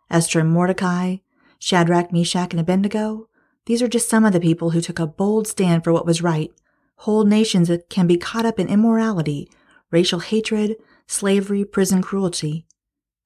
[0.09, 1.17] Esther and Mordecai,
[1.59, 3.27] Shadrach, Meshach, and Abednego,
[3.65, 6.21] these are just some of the people who took a bold stand for what was
[6.21, 6.51] right.
[6.97, 9.49] Whole nations can be caught up in immorality,
[9.91, 10.75] racial hatred,
[11.07, 12.65] slavery, prison cruelty.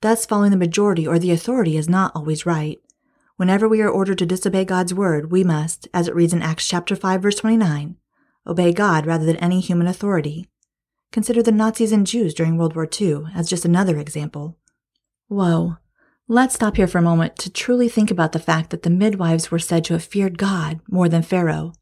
[0.02, 2.80] Thus, following the majority or the authority is not always right.
[3.44, 6.66] Whenever we are ordered to disobey God's word, we must, as it reads in Acts
[6.66, 7.98] chapter 5 verse 29,
[8.48, 10.48] obey God rather than any human authority.
[11.12, 14.58] Consider the Nazis and Jews during World War II as just another example.
[15.28, 15.76] Whoa.
[16.30, 19.52] Let's stop here for a moment to truly think about the fact that the midwives
[19.52, 21.74] were said to have feared God more than Pharaoh.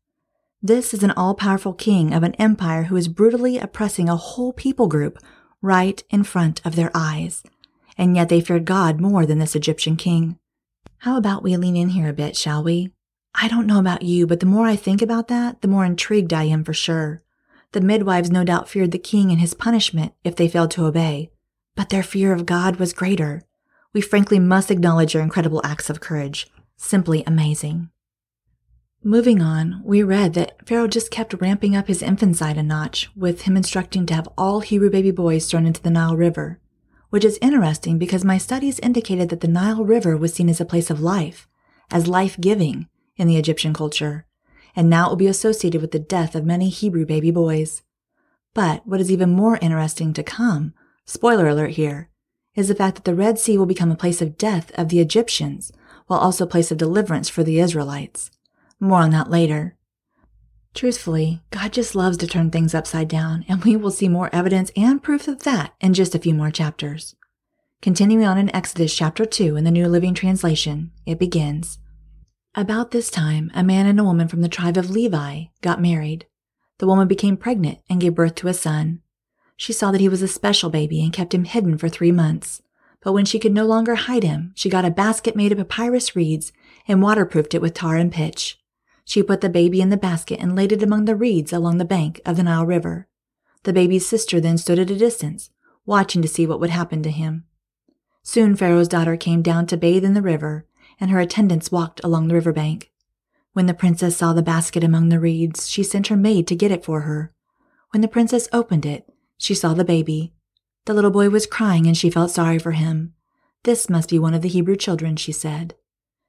[0.63, 4.51] This is an all powerful king of an empire who is brutally oppressing a whole
[4.51, 5.19] people group
[5.61, 7.43] right in front of their eyes
[7.97, 10.39] and yet they feared God more than this Egyptian king.
[11.01, 12.91] How about we lean in here a bit, shall we?
[13.33, 16.31] I don't know about you, but the more I think about that, the more intrigued
[16.31, 17.23] I am for sure.
[17.71, 21.31] The midwives no doubt feared the king and his punishment if they failed to obey,
[21.75, 23.41] but their fear of God was greater.
[23.93, 26.51] We frankly must acknowledge your incredible acts of courage.
[26.77, 27.89] Simply amazing.
[29.03, 33.41] Moving on, we read that Pharaoh just kept ramping up his infanticide a notch, with
[33.41, 36.59] him instructing to have all Hebrew baby boys thrown into the Nile River
[37.11, 40.65] which is interesting because my studies indicated that the Nile River was seen as a
[40.65, 41.47] place of life,
[41.91, 44.25] as life giving in the Egyptian culture,
[44.75, 47.83] and now it will be associated with the death of many Hebrew baby boys.
[48.53, 50.73] But what is even more interesting to come,
[51.05, 52.09] spoiler alert here,
[52.55, 54.99] is the fact that the Red Sea will become a place of death of the
[54.99, 55.71] Egyptians,
[56.07, 58.31] while also a place of deliverance for the Israelites.
[58.79, 59.75] More on that later.
[60.73, 64.71] Truthfully, God just loves to turn things upside down, and we will see more evidence
[64.75, 67.15] and proof of that in just a few more chapters.
[67.81, 71.79] Continuing on in Exodus chapter 2 in the New Living Translation, it begins
[72.55, 76.25] About this time, a man and a woman from the tribe of Levi got married.
[76.77, 79.01] The woman became pregnant and gave birth to a son.
[79.57, 82.61] She saw that he was a special baby and kept him hidden for three months.
[83.01, 86.15] But when she could no longer hide him, she got a basket made of papyrus
[86.15, 86.53] reeds
[86.87, 88.60] and waterproofed it with tar and pitch.
[89.05, 91.85] She put the baby in the basket and laid it among the reeds along the
[91.85, 93.07] bank of the Nile River.
[93.63, 95.49] The baby's sister then stood at a distance,
[95.85, 97.45] watching to see what would happen to him.
[98.23, 100.65] Soon Pharaoh's daughter came down to bathe in the river,
[100.99, 102.91] and her attendants walked along the river bank.
[103.53, 106.71] When the princess saw the basket among the reeds, she sent her maid to get
[106.71, 107.33] it for her.
[107.89, 110.33] When the princess opened it, she saw the baby.
[110.85, 113.13] The little boy was crying, and she felt sorry for him.
[113.63, 115.75] This must be one of the Hebrew children, she said.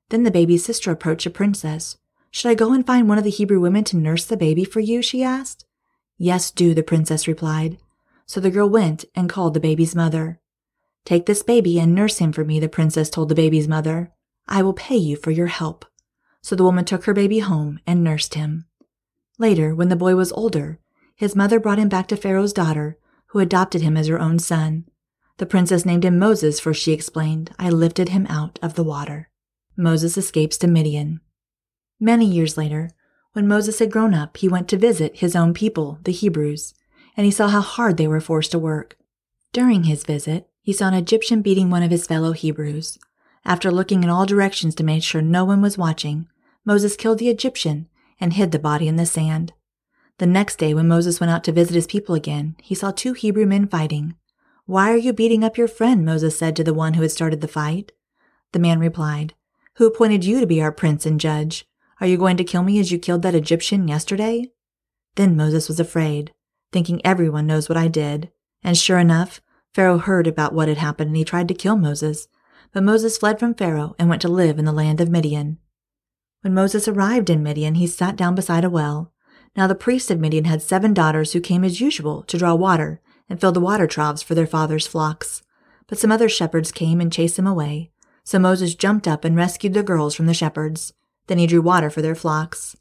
[0.08, 1.96] Then the baby's sister approached the princess.
[2.35, 4.81] Should I go and find one of the Hebrew women to nurse the baby for
[4.81, 5.03] you?
[5.03, 5.66] she asked.
[6.16, 7.77] Yes, do, the princess replied.
[8.25, 10.40] So the girl went and called the baby's mother.
[11.05, 14.12] Take this baby and nurse him for me, the princess told the baby's mother.
[14.49, 15.85] I will pay you for your help.
[16.40, 18.64] So the woman took her baby home and nursed him.
[19.38, 20.79] Later, when the boy was older,
[21.14, 24.87] his mother brought him back to Pharaoh's daughter, who adopted him as her own son.
[25.37, 29.29] The princess named him Moses, for she explained, I lifted him out of the water.
[29.77, 31.21] Moses escapes to Midian.
[32.02, 32.90] Many years later,
[33.32, 36.74] when Moses had grown up, he went to visit his own people, the Hebrews,
[37.16, 38.96] and he saw how hard they were forced to work.
[39.52, 42.98] During his visit, he saw an Egyptian beating one of his fellow Hebrews.
[43.44, 46.26] After looking in all directions to make sure no one was watching,
[46.64, 47.88] Moses killed the Egyptian
[48.18, 49.52] and hid the body in the sand.
[50.18, 53.12] The next day, when Moses went out to visit his people again, he saw two
[53.12, 54.16] Hebrew men fighting.
[54.66, 56.04] Why are you beating up your friend?
[56.04, 57.92] Moses said to the one who had started the fight.
[58.50, 59.34] The man replied,
[59.76, 61.64] Who appointed you to be our prince and judge?
[62.02, 64.50] Are you going to kill me as you killed that Egyptian yesterday?
[65.14, 66.32] Then Moses was afraid,
[66.72, 68.32] thinking everyone knows what I did.
[68.60, 69.40] And sure enough,
[69.72, 72.26] Pharaoh heard about what had happened and he tried to kill Moses.
[72.72, 75.58] But Moses fled from Pharaoh and went to live in the land of Midian.
[76.40, 79.12] When Moses arrived in Midian, he sat down beside a well.
[79.56, 83.00] Now the priest of Midian had seven daughters who came as usual to draw water
[83.28, 85.44] and fill the water troughs for their father's flocks.
[85.86, 87.92] But some other shepherds came and chased them away.
[88.24, 90.94] So Moses jumped up and rescued the girls from the shepherds.
[91.26, 92.76] Then he drew water for their flocks.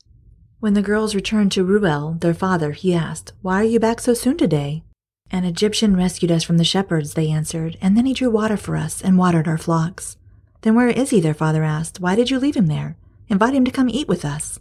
[0.59, 4.13] When the girls returned to Reuel, their father, he asked, Why are you back so
[4.13, 4.83] soon today?
[5.31, 8.75] An Egyptian rescued us from the shepherds, they answered, and then he drew water for
[8.75, 10.17] us and watered our flocks.
[10.61, 11.19] Then where is he?
[11.19, 11.99] their father asked.
[11.99, 12.97] Why did you leave him there?
[13.29, 14.59] Invite him to come eat with us.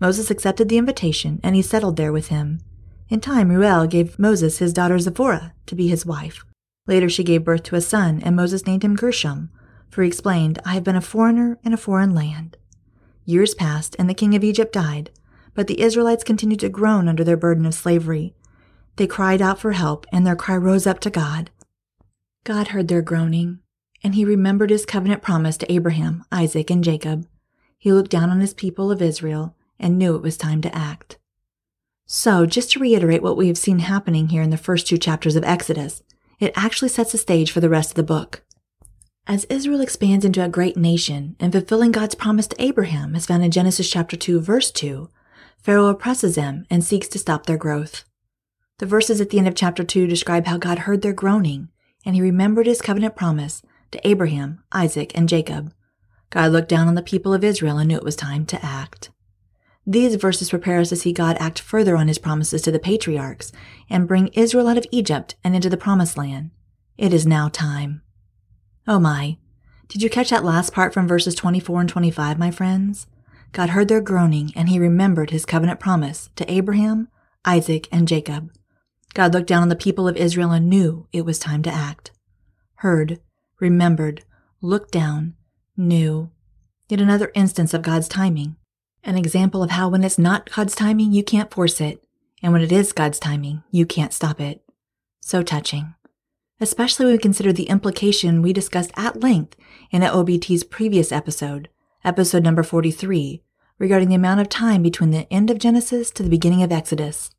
[0.00, 2.60] Moses accepted the invitation, and he settled there with him.
[3.08, 6.44] In time, Reuel gave Moses his daughter Zipporah to be his wife.
[6.86, 9.50] Later, she gave birth to a son, and Moses named him Gershom,
[9.90, 12.56] For he explained, I have been a foreigner in a foreign land.
[13.24, 15.10] Years passed, and the king of Egypt died,
[15.54, 18.34] but the Israelites continued to groan under their burden of slavery.
[18.96, 21.50] They cried out for help, and their cry rose up to God.
[22.44, 23.60] God heard their groaning,
[24.02, 27.26] and he remembered his covenant promise to Abraham, Isaac, and Jacob.
[27.78, 31.18] He looked down on his people of Israel and knew it was time to act.
[32.06, 35.36] So, just to reiterate what we have seen happening here in the first two chapters
[35.36, 36.02] of Exodus,
[36.38, 38.43] it actually sets the stage for the rest of the book.
[39.26, 43.42] As Israel expands into a great nation and fulfilling God's promise to Abraham, as found
[43.42, 45.08] in Genesis chapter 2, verse 2,
[45.62, 48.04] Pharaoh oppresses them and seeks to stop their growth.
[48.78, 51.70] The verses at the end of chapter 2 describe how God heard their groaning,
[52.04, 55.72] and he remembered his covenant promise to Abraham, Isaac, and Jacob.
[56.28, 59.10] God looked down on the people of Israel and knew it was time to act.
[59.86, 63.52] These verses prepare us to see God act further on his promises to the patriarchs
[63.88, 66.50] and bring Israel out of Egypt and into the promised land.
[66.98, 68.02] It is now time.
[68.86, 69.38] Oh my.
[69.88, 73.06] Did you catch that last part from verses 24 and 25, my friends?
[73.52, 77.08] God heard their groaning and he remembered his covenant promise to Abraham,
[77.46, 78.52] Isaac, and Jacob.
[79.14, 82.10] God looked down on the people of Israel and knew it was time to act.
[82.76, 83.20] Heard,
[83.58, 84.24] remembered,
[84.60, 85.34] looked down,
[85.78, 86.30] knew.
[86.88, 88.56] Yet another instance of God's timing.
[89.02, 92.04] An example of how when it's not God's timing, you can't force it,
[92.42, 94.62] and when it is God's timing, you can't stop it.
[95.20, 95.94] So touching.
[96.64, 99.54] Especially when we consider the implication we discussed at length
[99.90, 101.68] in OOBT's previous episode,
[102.02, 103.42] episode number 43,
[103.78, 107.30] regarding the amount of time between the end of Genesis to the beginning of Exodus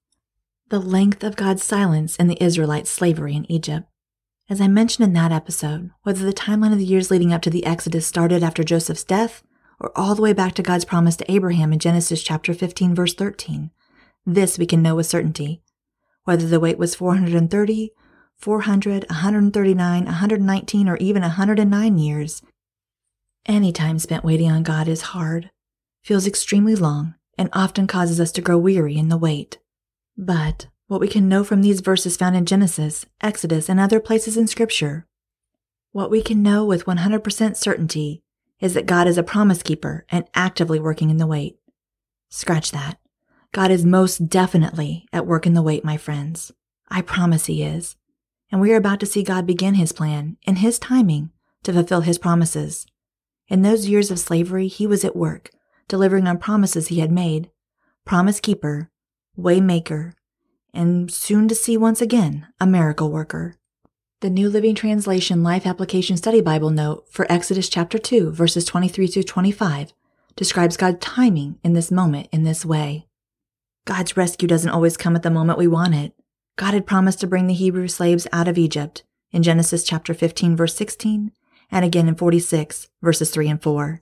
[0.69, 3.87] the length of God's silence in the Israelites' slavery in Egypt.
[4.47, 7.49] As I mentioned in that episode, whether the timeline of the years leading up to
[7.49, 9.41] the Exodus started after Joseph's death
[9.79, 13.15] or all the way back to God's promise to Abraham in Genesis chapter 15 verse
[13.15, 13.71] 13,
[14.23, 15.63] this we can know with certainty.
[16.25, 17.91] Whether the wait was 430,
[18.37, 22.41] 400, 139, 119, or even 109 years,
[23.45, 25.51] any time spent waiting on God is hard,
[26.03, 29.59] feels extremely long, and often causes us to grow weary in the wait.
[30.17, 34.37] But what we can know from these verses found in Genesis, Exodus, and other places
[34.37, 35.05] in Scripture,
[35.91, 38.21] what we can know with 100% certainty
[38.59, 41.57] is that God is a promise keeper and actively working in the wait.
[42.29, 42.97] Scratch that.
[43.51, 46.51] God is most definitely at work in the wait, my friends.
[46.89, 47.95] I promise He is.
[48.51, 51.31] And we are about to see God begin His plan in His timing
[51.63, 52.85] to fulfill His promises.
[53.47, 55.49] In those years of slavery, He was at work,
[55.87, 57.49] delivering on promises He had made.
[58.05, 58.91] Promise keeper,
[59.37, 60.13] Waymaker,
[60.73, 63.55] and soon to see once again a miracle worker.
[64.21, 69.07] The New Living Translation Life Application Study Bible note for Exodus chapter 2, verses 23
[69.09, 69.93] to 25
[70.35, 73.07] describes God's timing in this moment in this way.
[73.85, 76.13] God's rescue doesn't always come at the moment we want it.
[76.57, 80.55] God had promised to bring the Hebrew slaves out of Egypt in Genesis chapter 15,
[80.55, 81.31] verse 16,
[81.71, 83.99] and again in 46, verses 3 and 4.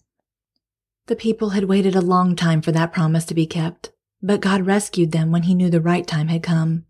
[1.07, 3.91] The people had waited a long time for that promise to be kept.
[4.25, 6.85] But God rescued them when He knew the right time had come.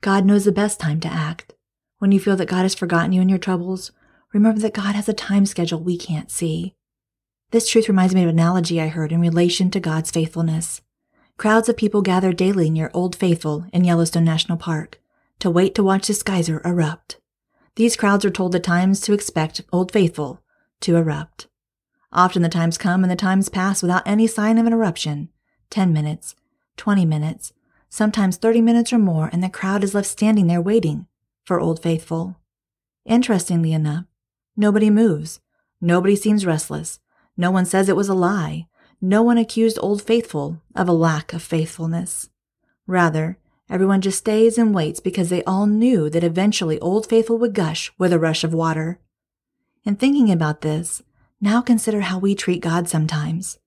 [0.00, 1.52] God knows the best time to act.
[1.98, 3.92] When you feel that God has forgotten you in your troubles,
[4.32, 6.74] remember that God has a time schedule we can't see.
[7.50, 10.80] This truth reminds me of an analogy I heard in relation to God's faithfulness.
[11.40, 15.00] Crowds of people gather daily near Old Faithful in Yellowstone National Park
[15.38, 17.16] to wait to watch this geyser erupt.
[17.76, 20.42] These crowds are told the times to expect Old Faithful
[20.80, 21.46] to erupt.
[22.12, 25.30] Often the times come and the times pass without any sign of an eruption
[25.70, 26.34] 10 minutes,
[26.76, 27.54] 20 minutes,
[27.88, 31.06] sometimes 30 minutes or more, and the crowd is left standing there waiting
[31.44, 32.36] for Old Faithful.
[33.06, 34.04] Interestingly enough,
[34.58, 35.40] nobody moves.
[35.80, 37.00] Nobody seems restless.
[37.34, 38.66] No one says it was a lie.
[39.02, 42.28] No one accused Old Faithful of a lack of faithfulness.
[42.86, 43.38] Rather,
[43.70, 47.90] everyone just stays and waits because they all knew that eventually Old Faithful would gush
[47.96, 49.00] with a rush of water.
[49.84, 51.02] In thinking about this,
[51.40, 53.58] now consider how we treat God sometimes.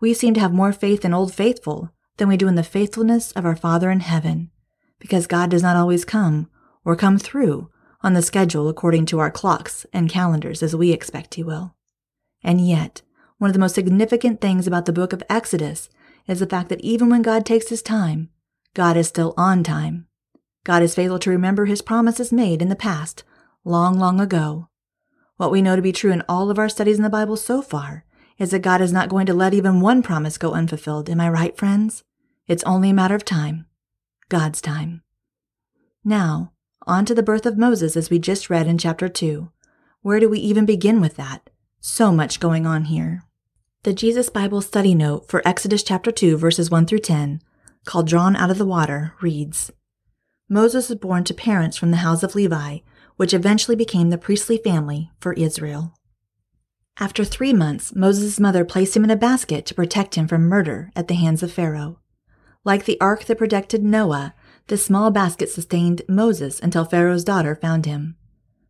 [0.00, 3.30] We seem to have more faith in Old Faithful than we do in the faithfulness
[3.32, 4.50] of our Father in heaven,
[4.98, 6.50] because God does not always come
[6.84, 7.70] or come through
[8.02, 11.76] on the schedule according to our clocks and calendars as we expect He will.
[12.42, 13.02] And yet,
[13.40, 15.88] one of the most significant things about the book of Exodus
[16.28, 18.28] is the fact that even when God takes His time,
[18.74, 20.06] God is still on time.
[20.62, 23.24] God is faithful to remember His promises made in the past,
[23.64, 24.68] long, long ago.
[25.38, 27.62] What we know to be true in all of our studies in the Bible so
[27.62, 28.04] far
[28.36, 31.08] is that God is not going to let even one promise go unfulfilled.
[31.08, 32.04] Am I right, friends?
[32.46, 33.64] It's only a matter of time.
[34.28, 35.00] God's time.
[36.04, 36.52] Now,
[36.86, 39.50] on to the birth of Moses as we just read in chapter 2.
[40.02, 41.48] Where do we even begin with that?
[41.80, 43.24] So much going on here.
[43.82, 47.40] The Jesus Bible study note for Exodus chapter 2, verses 1 through 10,
[47.86, 49.70] called Drawn Out of the Water, reads
[50.50, 52.80] Moses was born to parents from the house of Levi,
[53.16, 55.94] which eventually became the priestly family for Israel.
[56.98, 60.90] After three months, Moses' mother placed him in a basket to protect him from murder
[60.94, 62.00] at the hands of Pharaoh.
[62.66, 64.34] Like the ark that protected Noah,
[64.66, 68.16] this small basket sustained Moses until Pharaoh's daughter found him.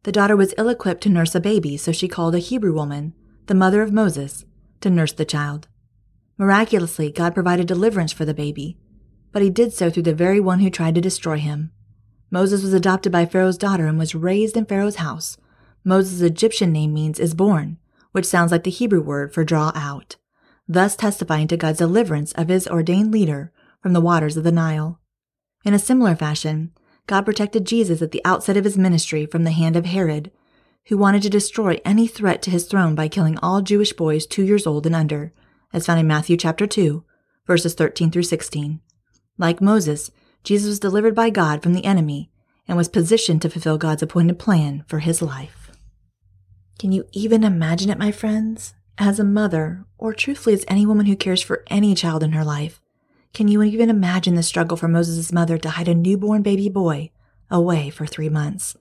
[0.05, 3.13] The daughter was ill equipped to nurse a baby, so she called a Hebrew woman,
[3.47, 4.45] the mother of Moses,
[4.81, 5.69] to nurse the child.
[6.39, 8.79] Miraculously, God provided deliverance for the baby,
[9.33, 11.71] but he did so through the very one who tried to destroy him.
[12.31, 15.37] Moses was adopted by Pharaoh's daughter and was raised in Pharaoh's house.
[15.85, 17.79] Moses' Egyptian name means is born,
[18.13, 20.17] which sounds like the Hebrew word for draw out,
[20.69, 23.53] thus testifying to God's deliverance of his ordained leader
[23.83, 25.01] from the waters of the Nile.
[25.65, 26.73] In a similar fashion,
[27.07, 30.31] God protected Jesus at the outset of his ministry from the hand of Herod,
[30.91, 34.43] who wanted to destroy any threat to his throne by killing all Jewish boys two
[34.43, 35.33] years old and under,
[35.73, 37.05] as found in Matthew chapter 2,
[37.47, 38.81] verses 13 through 16.
[39.39, 40.11] Like Moses,
[40.43, 42.29] Jesus was delivered by God from the enemy
[42.67, 45.71] and was positioned to fulfill God's appointed plan for his life.
[46.81, 48.75] Can you even imagine it, my friends?
[48.99, 52.45] As a mother, or truthfully as any woman who cares for any child in her
[52.45, 52.81] life,
[53.33, 57.13] can you even imagine the struggle for Moses' mother to hide a newborn baby boy
[57.49, 58.77] away for three months?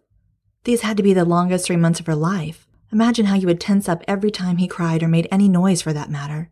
[0.64, 2.68] These had to be the longest three months of her life.
[2.92, 5.94] Imagine how you would tense up every time he cried or made any noise for
[5.94, 6.50] that matter.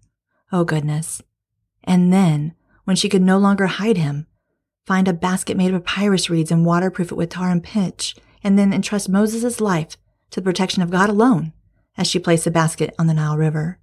[0.51, 1.21] Oh, goodness.
[1.83, 2.53] And then,
[2.83, 4.27] when she could no longer hide him,
[4.85, 8.57] find a basket made of papyrus reeds and waterproof it with tar and pitch, and
[8.57, 9.97] then entrust Moses' life
[10.29, 11.53] to the protection of God alone
[11.97, 13.79] as she placed the basket on the Nile River.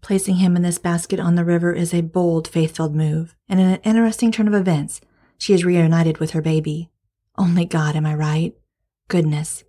[0.00, 3.58] Placing him in this basket on the river is a bold, faith filled move, and
[3.58, 5.00] in an interesting turn of events,
[5.36, 6.90] she is reunited with her baby.
[7.36, 8.54] Only God, am I right?
[9.08, 9.64] Goodness.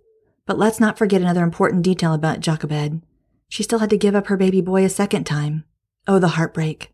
[0.46, 3.02] But let's not forget another important detail about Jochebed.
[3.48, 5.64] She still had to give up her baby boy a second time.
[6.06, 6.92] Oh, the heartbreak.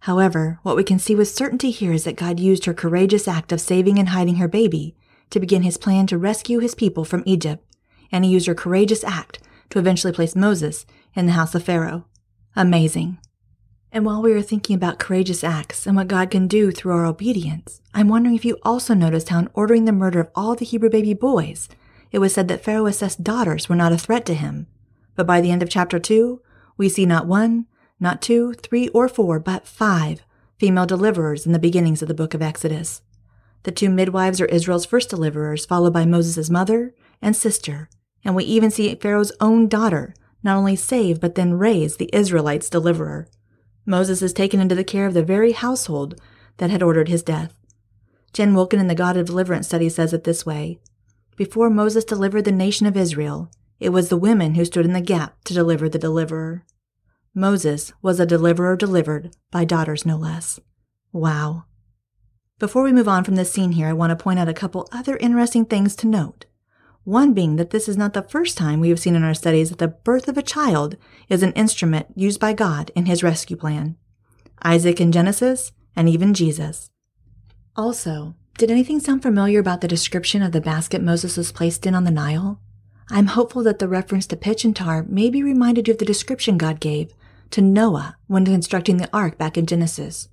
[0.00, 3.52] However, what we can see with certainty here is that God used her courageous act
[3.52, 4.96] of saving and hiding her baby
[5.30, 7.64] to begin his plan to rescue his people from Egypt,
[8.10, 9.38] and he used her courageous act
[9.70, 12.06] to eventually place Moses in the house of Pharaoh.
[12.54, 13.18] Amazing.
[13.94, 17.04] And while we are thinking about courageous acts and what God can do through our
[17.04, 20.64] obedience, I'm wondering if you also noticed how in ordering the murder of all the
[20.64, 21.68] Hebrew baby boys,
[22.10, 24.66] it was said that Pharaoh assessed daughters were not a threat to him.
[25.14, 26.40] But by the end of chapter 2,
[26.78, 27.66] we see not one,
[28.00, 30.22] not two, three, or four, but five
[30.58, 33.02] female deliverers in the beginnings of the book of Exodus.
[33.64, 37.90] The two midwives are Israel's first deliverers, followed by Moses' mother and sister,
[38.24, 42.70] and we even see Pharaoh's own daughter, not only save but then raise the Israelites'
[42.70, 43.28] deliverer.
[43.84, 46.20] Moses is taken into the care of the very household
[46.58, 47.54] that had ordered his death.
[48.32, 50.78] Jen Wilkin in the God of Deliverance study says it this way
[51.36, 55.00] Before Moses delivered the nation of Israel, it was the women who stood in the
[55.00, 56.64] gap to deliver the deliverer.
[57.34, 60.60] Moses was a deliverer delivered by daughters no less.
[61.12, 61.64] Wow.
[62.58, 64.88] Before we move on from this scene here, I want to point out a couple
[64.92, 66.46] other interesting things to note.
[67.04, 69.70] One being that this is not the first time we have seen in our studies
[69.70, 70.96] that the birth of a child
[71.28, 73.96] is an instrument used by God in his rescue plan.
[74.62, 76.90] Isaac in Genesis, and even Jesus.
[77.74, 81.94] Also, did anything sound familiar about the description of the basket Moses was placed in
[81.94, 82.60] on the Nile?
[83.10, 86.56] I'm hopeful that the reference to pitch and tar maybe reminded you of the description
[86.56, 87.12] God gave
[87.50, 90.28] to Noah when constructing the ark back in Genesis.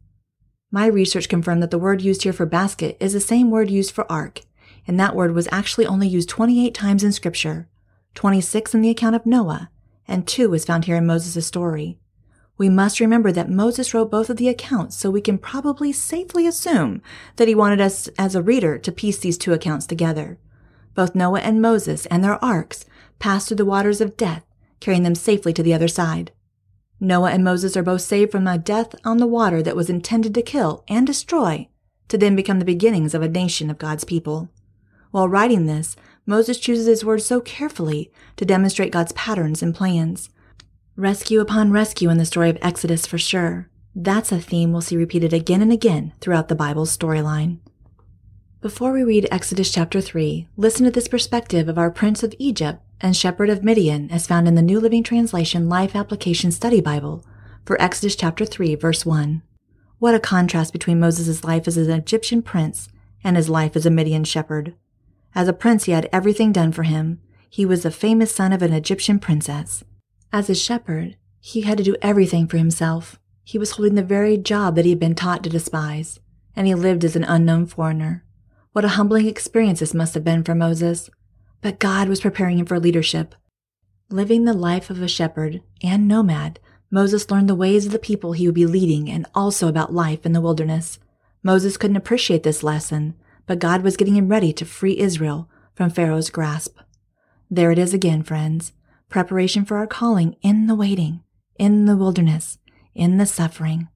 [0.71, 3.91] My research confirmed that the word used here for basket is the same word used
[3.91, 4.41] for ark
[4.89, 7.69] and that word was actually only used 28 times in Scripture,
[8.15, 9.69] 26 in the account of Noah,
[10.07, 11.99] and 2 is found here in Moses' story.
[12.57, 16.47] We must remember that Moses wrote both of the accounts, so we can probably safely
[16.47, 17.03] assume
[17.35, 20.39] that he wanted us as a reader to piece these two accounts together.
[20.95, 22.83] Both Noah and Moses and their arks
[23.19, 24.43] passed through the waters of death,
[24.79, 26.31] carrying them safely to the other side.
[26.99, 30.33] Noah and Moses are both saved from a death on the water that was intended
[30.33, 31.69] to kill and destroy,
[32.07, 34.49] to then become the beginnings of a nation of God's people.
[35.11, 35.95] While writing this,
[36.25, 40.29] Moses chooses his words so carefully to demonstrate God's patterns and plans.
[40.95, 43.69] Rescue upon rescue in the story of Exodus for sure.
[43.95, 47.57] That's a theme we'll see repeated again and again throughout the Bible's storyline.
[48.61, 52.81] Before we read Exodus chapter 3, listen to this perspective of our Prince of Egypt
[53.01, 57.25] and Shepherd of Midian as found in the New Living Translation Life Application Study Bible
[57.65, 59.41] for Exodus chapter 3, verse 1.
[59.97, 62.89] What a contrast between Moses' life as an Egyptian prince
[63.23, 64.75] and his life as a Midian shepherd.
[65.35, 67.19] As a prince, he had everything done for him.
[67.49, 69.83] He was the famous son of an Egyptian princess.
[70.31, 73.19] As a shepherd, he had to do everything for himself.
[73.43, 76.19] He was holding the very job that he had been taught to despise,
[76.55, 78.23] and he lived as an unknown foreigner.
[78.73, 81.09] What a humbling experience this must have been for Moses.
[81.61, 83.35] But God was preparing him for leadership.
[84.09, 86.59] Living the life of a shepherd and nomad,
[86.91, 90.25] Moses learned the ways of the people he would be leading and also about life
[90.25, 90.99] in the wilderness.
[91.43, 93.15] Moses couldn't appreciate this lesson
[93.49, 96.77] but God was getting him ready to free Israel from Pharaoh's grasp.
[97.49, 98.73] There it is again, friends.
[99.09, 101.23] preparation for our calling in the waiting,
[101.57, 102.59] in the wilderness,
[102.93, 103.87] in the suffering,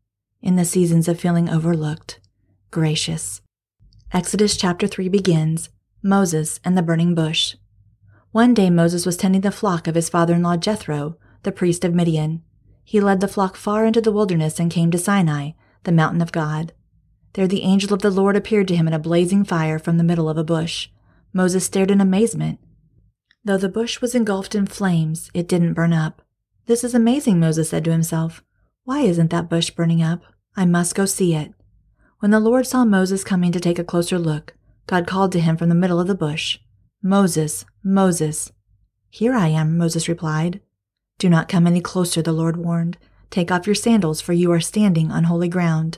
[0.41, 2.19] in the seasons of feeling overlooked,
[2.71, 3.41] gracious.
[4.11, 5.69] Exodus chapter 3 begins
[6.01, 7.55] Moses and the burning bush.
[8.31, 11.85] One day Moses was tending the flock of his father in law Jethro, the priest
[11.85, 12.41] of Midian.
[12.83, 15.51] He led the flock far into the wilderness and came to Sinai,
[15.83, 16.73] the mountain of God.
[17.33, 20.03] There the angel of the Lord appeared to him in a blazing fire from the
[20.03, 20.89] middle of a bush.
[21.33, 22.59] Moses stared in amazement.
[23.43, 26.21] Though the bush was engulfed in flames, it didn't burn up.
[26.67, 28.43] This is amazing, Moses said to himself.
[28.83, 30.21] Why isn't that bush burning up?
[30.55, 31.53] I must go see it.
[32.19, 34.53] When the Lord saw Moses coming to take a closer look,
[34.87, 36.59] God called to him from the middle of the bush,
[37.01, 38.51] Moses, Moses.
[39.09, 40.61] Here I am, Moses replied.
[41.17, 42.97] Do not come any closer, the Lord warned.
[43.29, 45.97] Take off your sandals, for you are standing on holy ground.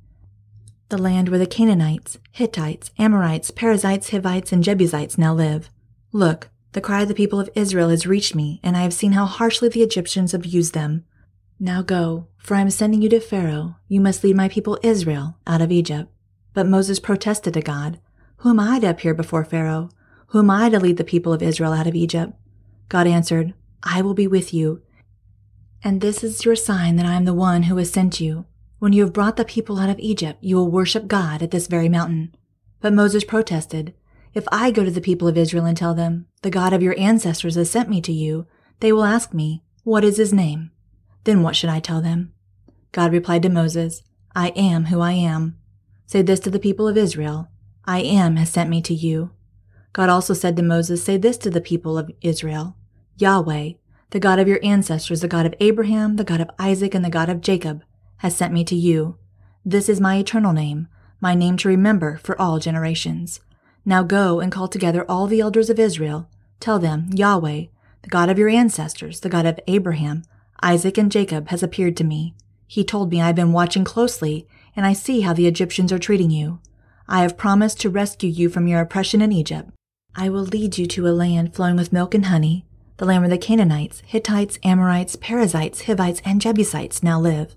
[0.91, 5.71] the land where the Canaanites, Hittites, Amorites, Perizzites, Hivites, and Jebusites now live.
[6.11, 9.13] Look, the cry of the people of Israel has reached me, and I have seen
[9.13, 11.05] how harshly the Egyptians have used them.
[11.59, 13.77] Now go, for I am sending you to Pharaoh.
[13.87, 16.11] You must lead my people Israel out of Egypt.
[16.53, 17.99] But Moses protested to God,
[18.37, 19.89] Who am I to appear before Pharaoh?
[20.27, 22.33] Who am I to lead the people of Israel out of Egypt?
[22.89, 24.81] God answered, I will be with you.
[25.83, 28.45] And this is your sign that I am the one who has sent you.
[28.81, 31.67] When you have brought the people out of Egypt, you will worship God at this
[31.67, 32.33] very mountain.
[32.79, 33.93] But Moses protested,
[34.33, 36.97] If I go to the people of Israel and tell them, The God of your
[36.97, 38.47] ancestors has sent me to you,
[38.79, 40.71] they will ask me, What is his name?
[41.25, 42.33] Then what should I tell them?
[42.91, 44.01] God replied to Moses,
[44.33, 45.59] I am who I am.
[46.07, 47.49] Say this to the people of Israel,
[47.85, 49.29] I am has sent me to you.
[49.93, 52.75] God also said to Moses, Say this to the people of Israel,
[53.17, 53.73] Yahweh,
[54.09, 57.11] the God of your ancestors, the God of Abraham, the God of Isaac, and the
[57.11, 57.83] God of Jacob,
[58.21, 59.17] has sent me to you.
[59.65, 60.87] This is my eternal name,
[61.19, 63.39] my name to remember for all generations.
[63.83, 66.29] Now go and call together all the elders of Israel.
[66.59, 67.65] Tell them, Yahweh,
[68.03, 70.21] the God of your ancestors, the God of Abraham,
[70.61, 72.35] Isaac, and Jacob, has appeared to me.
[72.67, 75.97] He told me I have been watching closely, and I see how the Egyptians are
[75.97, 76.59] treating you.
[77.07, 79.71] I have promised to rescue you from your oppression in Egypt.
[80.15, 82.67] I will lead you to a land flowing with milk and honey,
[82.97, 87.55] the land where the Canaanites, Hittites, Amorites, Perizzites, Hivites, and Jebusites now live.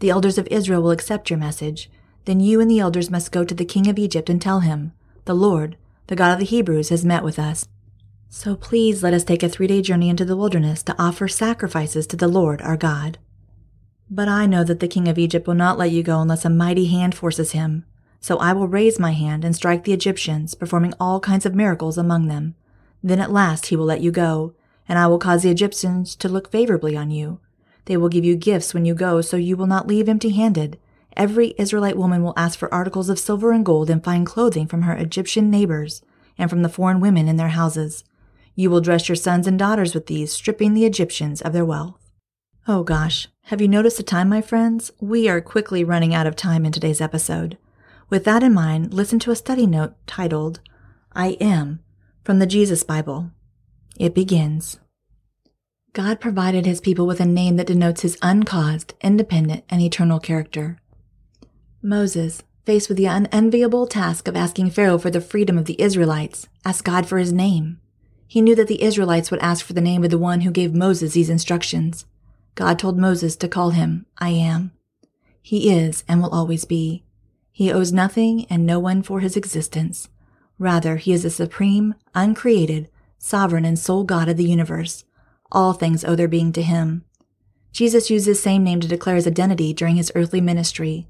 [0.00, 1.90] The elders of Israel will accept your message.
[2.24, 4.92] Then you and the elders must go to the king of Egypt and tell him,
[5.24, 5.76] The Lord,
[6.06, 7.68] the God of the Hebrews, has met with us.
[8.30, 12.06] So please let us take a three day journey into the wilderness to offer sacrifices
[12.08, 13.18] to the Lord our God.
[14.10, 16.50] But I know that the king of Egypt will not let you go unless a
[16.50, 17.84] mighty hand forces him.
[18.20, 21.98] So I will raise my hand and strike the Egyptians, performing all kinds of miracles
[21.98, 22.54] among them.
[23.02, 24.54] Then at last he will let you go,
[24.88, 27.40] and I will cause the Egyptians to look favorably on you.
[27.88, 30.78] They will give you gifts when you go, so you will not leave empty handed.
[31.16, 34.82] Every Israelite woman will ask for articles of silver and gold and fine clothing from
[34.82, 36.02] her Egyptian neighbors
[36.36, 38.04] and from the foreign women in their houses.
[38.54, 41.98] You will dress your sons and daughters with these, stripping the Egyptians of their wealth.
[42.68, 44.90] Oh gosh, have you noticed the time, my friends?
[45.00, 47.56] We are quickly running out of time in today's episode.
[48.10, 50.60] With that in mind, listen to a study note titled,
[51.14, 51.80] I Am,
[52.22, 53.30] from the Jesus Bible.
[53.98, 54.78] It begins.
[55.98, 60.78] God provided his people with a name that denotes his uncaused, independent, and eternal character.
[61.82, 66.46] Moses, faced with the unenviable task of asking Pharaoh for the freedom of the Israelites,
[66.64, 67.80] asked God for his name.
[68.28, 70.72] He knew that the Israelites would ask for the name of the one who gave
[70.72, 72.06] Moses these instructions.
[72.54, 74.70] God told Moses to call him I Am.
[75.42, 77.02] He is and will always be.
[77.50, 80.08] He owes nothing and no one for his existence.
[80.60, 82.88] Rather, he is the supreme, uncreated,
[83.18, 85.02] sovereign, and sole God of the universe
[85.50, 87.04] all things owe their being to him.
[87.72, 91.06] Jesus used this same name to declare his identity during his earthly ministry.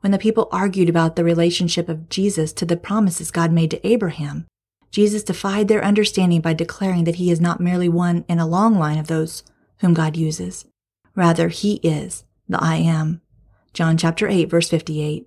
[0.00, 3.86] When the people argued about the relationship of Jesus to the promises God made to
[3.86, 4.46] Abraham,
[4.90, 8.78] Jesus defied their understanding by declaring that he is not merely one in a long
[8.78, 9.44] line of those
[9.78, 10.64] whom God uses.
[11.14, 13.20] Rather, he is the I am.
[13.72, 15.26] John chapter 8 verse 58.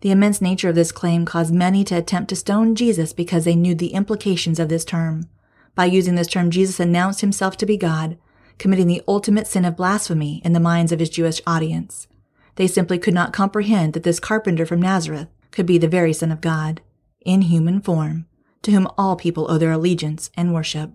[0.00, 3.56] The immense nature of this claim caused many to attempt to stone Jesus because they
[3.56, 5.28] knew the implications of this term.
[5.76, 8.18] By using this term, Jesus announced himself to be God,
[8.58, 12.08] committing the ultimate sin of blasphemy in the minds of his Jewish audience.
[12.56, 16.32] They simply could not comprehend that this carpenter from Nazareth could be the very Son
[16.32, 16.80] of God,
[17.20, 18.26] in human form,
[18.62, 20.92] to whom all people owe their allegiance and worship.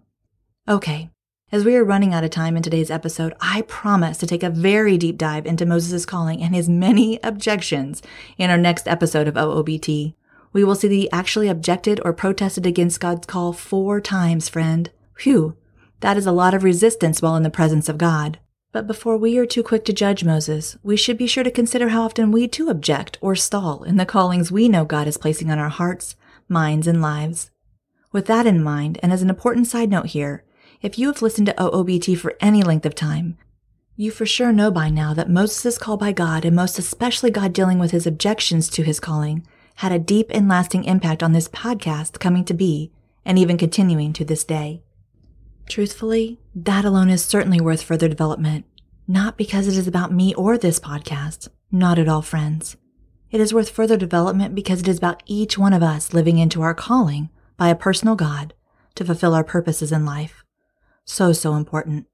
[0.67, 1.09] Okay,
[1.51, 4.49] As we are running out of time in today's episode, I promise to take a
[4.49, 8.01] very deep dive into Moses' calling and his many objections
[8.37, 10.15] in our next episode of OOBT.
[10.53, 14.89] We will see that he actually objected or protested against God's call four times, friend.
[15.15, 15.55] Phew,
[16.01, 18.39] that is a lot of resistance while in the presence of God.
[18.71, 21.89] But before we are too quick to judge Moses, we should be sure to consider
[21.89, 25.51] how often we too object or stall in the callings we know God is placing
[25.51, 26.15] on our hearts,
[26.47, 27.51] minds, and lives.
[28.11, 30.43] With that in mind, and as an important side note here,
[30.81, 33.37] if you have listened to OOBT for any length of time,
[33.95, 37.53] you for sure know by now that Moses' call by God, and most especially God
[37.53, 39.45] dealing with his objections to his calling,
[39.81, 42.91] had a deep and lasting impact on this podcast coming to be,
[43.25, 44.83] and even continuing to this day.
[45.67, 48.65] Truthfully, that alone is certainly worth further development,
[49.07, 52.77] not because it is about me or this podcast, not at all, friends.
[53.31, 56.61] It is worth further development because it is about each one of us living into
[56.61, 58.53] our calling by a personal God
[58.93, 60.43] to fulfill our purposes in life.
[61.05, 62.05] So, so important.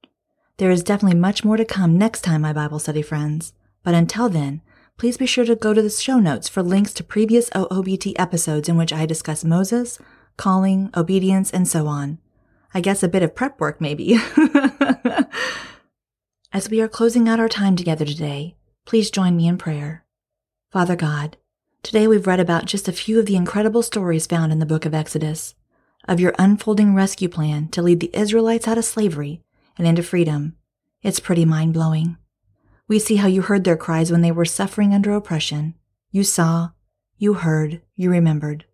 [0.56, 3.52] There is definitely much more to come next time, my Bible study friends.
[3.82, 4.62] But until then,
[4.98, 8.68] please be sure to go to the show notes for links to previous OOBT episodes
[8.68, 9.98] in which I discuss Moses,
[10.36, 12.18] calling, obedience, and so on.
[12.74, 14.16] I guess a bit of prep work, maybe.
[16.52, 20.04] As we are closing out our time together today, please join me in prayer.
[20.72, 21.36] Father God,
[21.82, 24.84] today we've read about just a few of the incredible stories found in the book
[24.84, 25.54] of Exodus,
[26.08, 29.42] of your unfolding rescue plan to lead the Israelites out of slavery
[29.76, 30.56] and into freedom.
[31.02, 32.16] It's pretty mind blowing.
[32.88, 35.74] We see how you heard their cries when they were suffering under oppression.
[36.10, 36.70] You saw,
[37.18, 38.64] you heard, you remembered.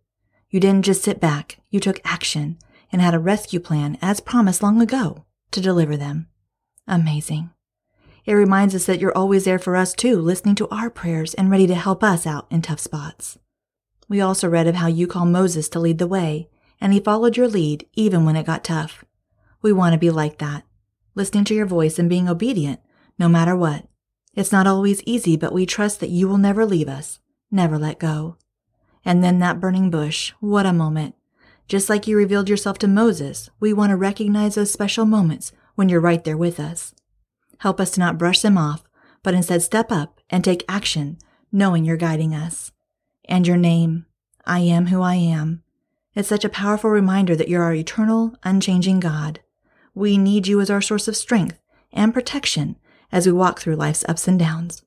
[0.51, 2.59] You didn't just sit back, you took action
[2.93, 6.29] and had a rescue plan as promised long ago to deliver them.
[6.87, 7.51] Amazing.
[8.25, 11.51] It reminds us that you're always there for us too, listening to our prayers and
[11.51, 13.37] ready to help us out in tough spots.
[14.09, 16.49] We also read of how you called Moses to lead the way,
[16.81, 19.05] and he followed your lead even when it got tough.
[19.61, 20.63] We want to be like that,
[21.17, 22.81] listening to your voice and being obedient
[23.19, 23.89] no matter what.
[24.35, 27.21] It's not always easy, but we trust that you will never leave us,
[27.51, 28.37] never let go.
[29.05, 31.15] And then that burning bush, what a moment.
[31.69, 35.89] Just like you revealed yourself to Moses, we want to recognize those special moments when
[35.89, 36.95] you're right there with us.
[37.59, 38.85] Help us to not brush them off,
[39.23, 41.17] but instead step up and take action,
[41.53, 42.73] knowing you're guiding us.
[43.27, 44.07] And your name,
[44.45, 45.63] I am who I am.
[46.15, 49.41] It's such a powerful reminder that you're our eternal, unchanging God.
[49.95, 51.61] We need you as our source of strength
[51.93, 52.77] and protection
[53.15, 54.85] as we walk through life's ups and downs.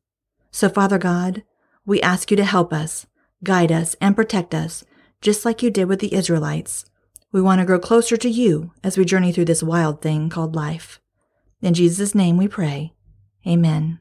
[0.51, 1.43] So, Father God,
[1.85, 3.07] we ask you to help us,
[3.41, 4.83] guide us, and protect us
[5.21, 6.85] just like you did with the Israelites.
[7.31, 10.55] We want to grow closer to you as we journey through this wild thing called
[10.55, 10.99] life.
[11.61, 12.93] In Jesus' name we pray.
[13.47, 13.99] Amen.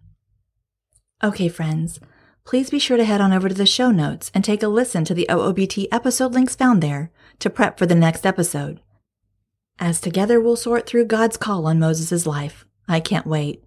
[1.22, 2.00] Okay, friends,
[2.44, 5.04] please be sure to head on over to the show notes and take a listen
[5.04, 8.80] to the OOBT episode links found there to prep for the next episode.
[9.78, 12.66] As together we'll sort through God's call on Moses' life.
[12.88, 13.62] I can't wait.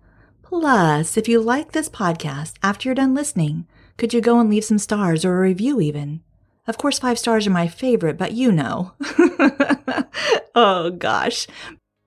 [0.50, 4.66] Plus, if you like this podcast after you're done listening, could you go and leave
[4.66, 6.24] some stars or a review even?
[6.66, 8.94] Of course, five stars are my favorite, but you know.
[10.56, 11.46] oh gosh.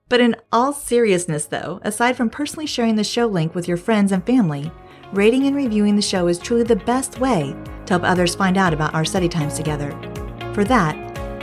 [0.09, 4.11] But in all seriousness, though, aside from personally sharing the show link with your friends
[4.11, 4.69] and family,
[5.13, 8.73] rating and reviewing the show is truly the best way to help others find out
[8.73, 9.91] about our study times together.
[10.53, 10.97] For that,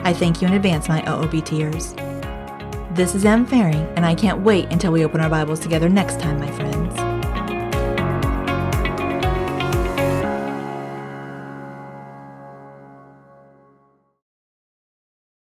[0.05, 2.10] I thank you in advance, my OOBTers.
[2.93, 6.19] This is Em Fahring, and I can't wait until we open our Bibles together next
[6.19, 7.10] time, my friends.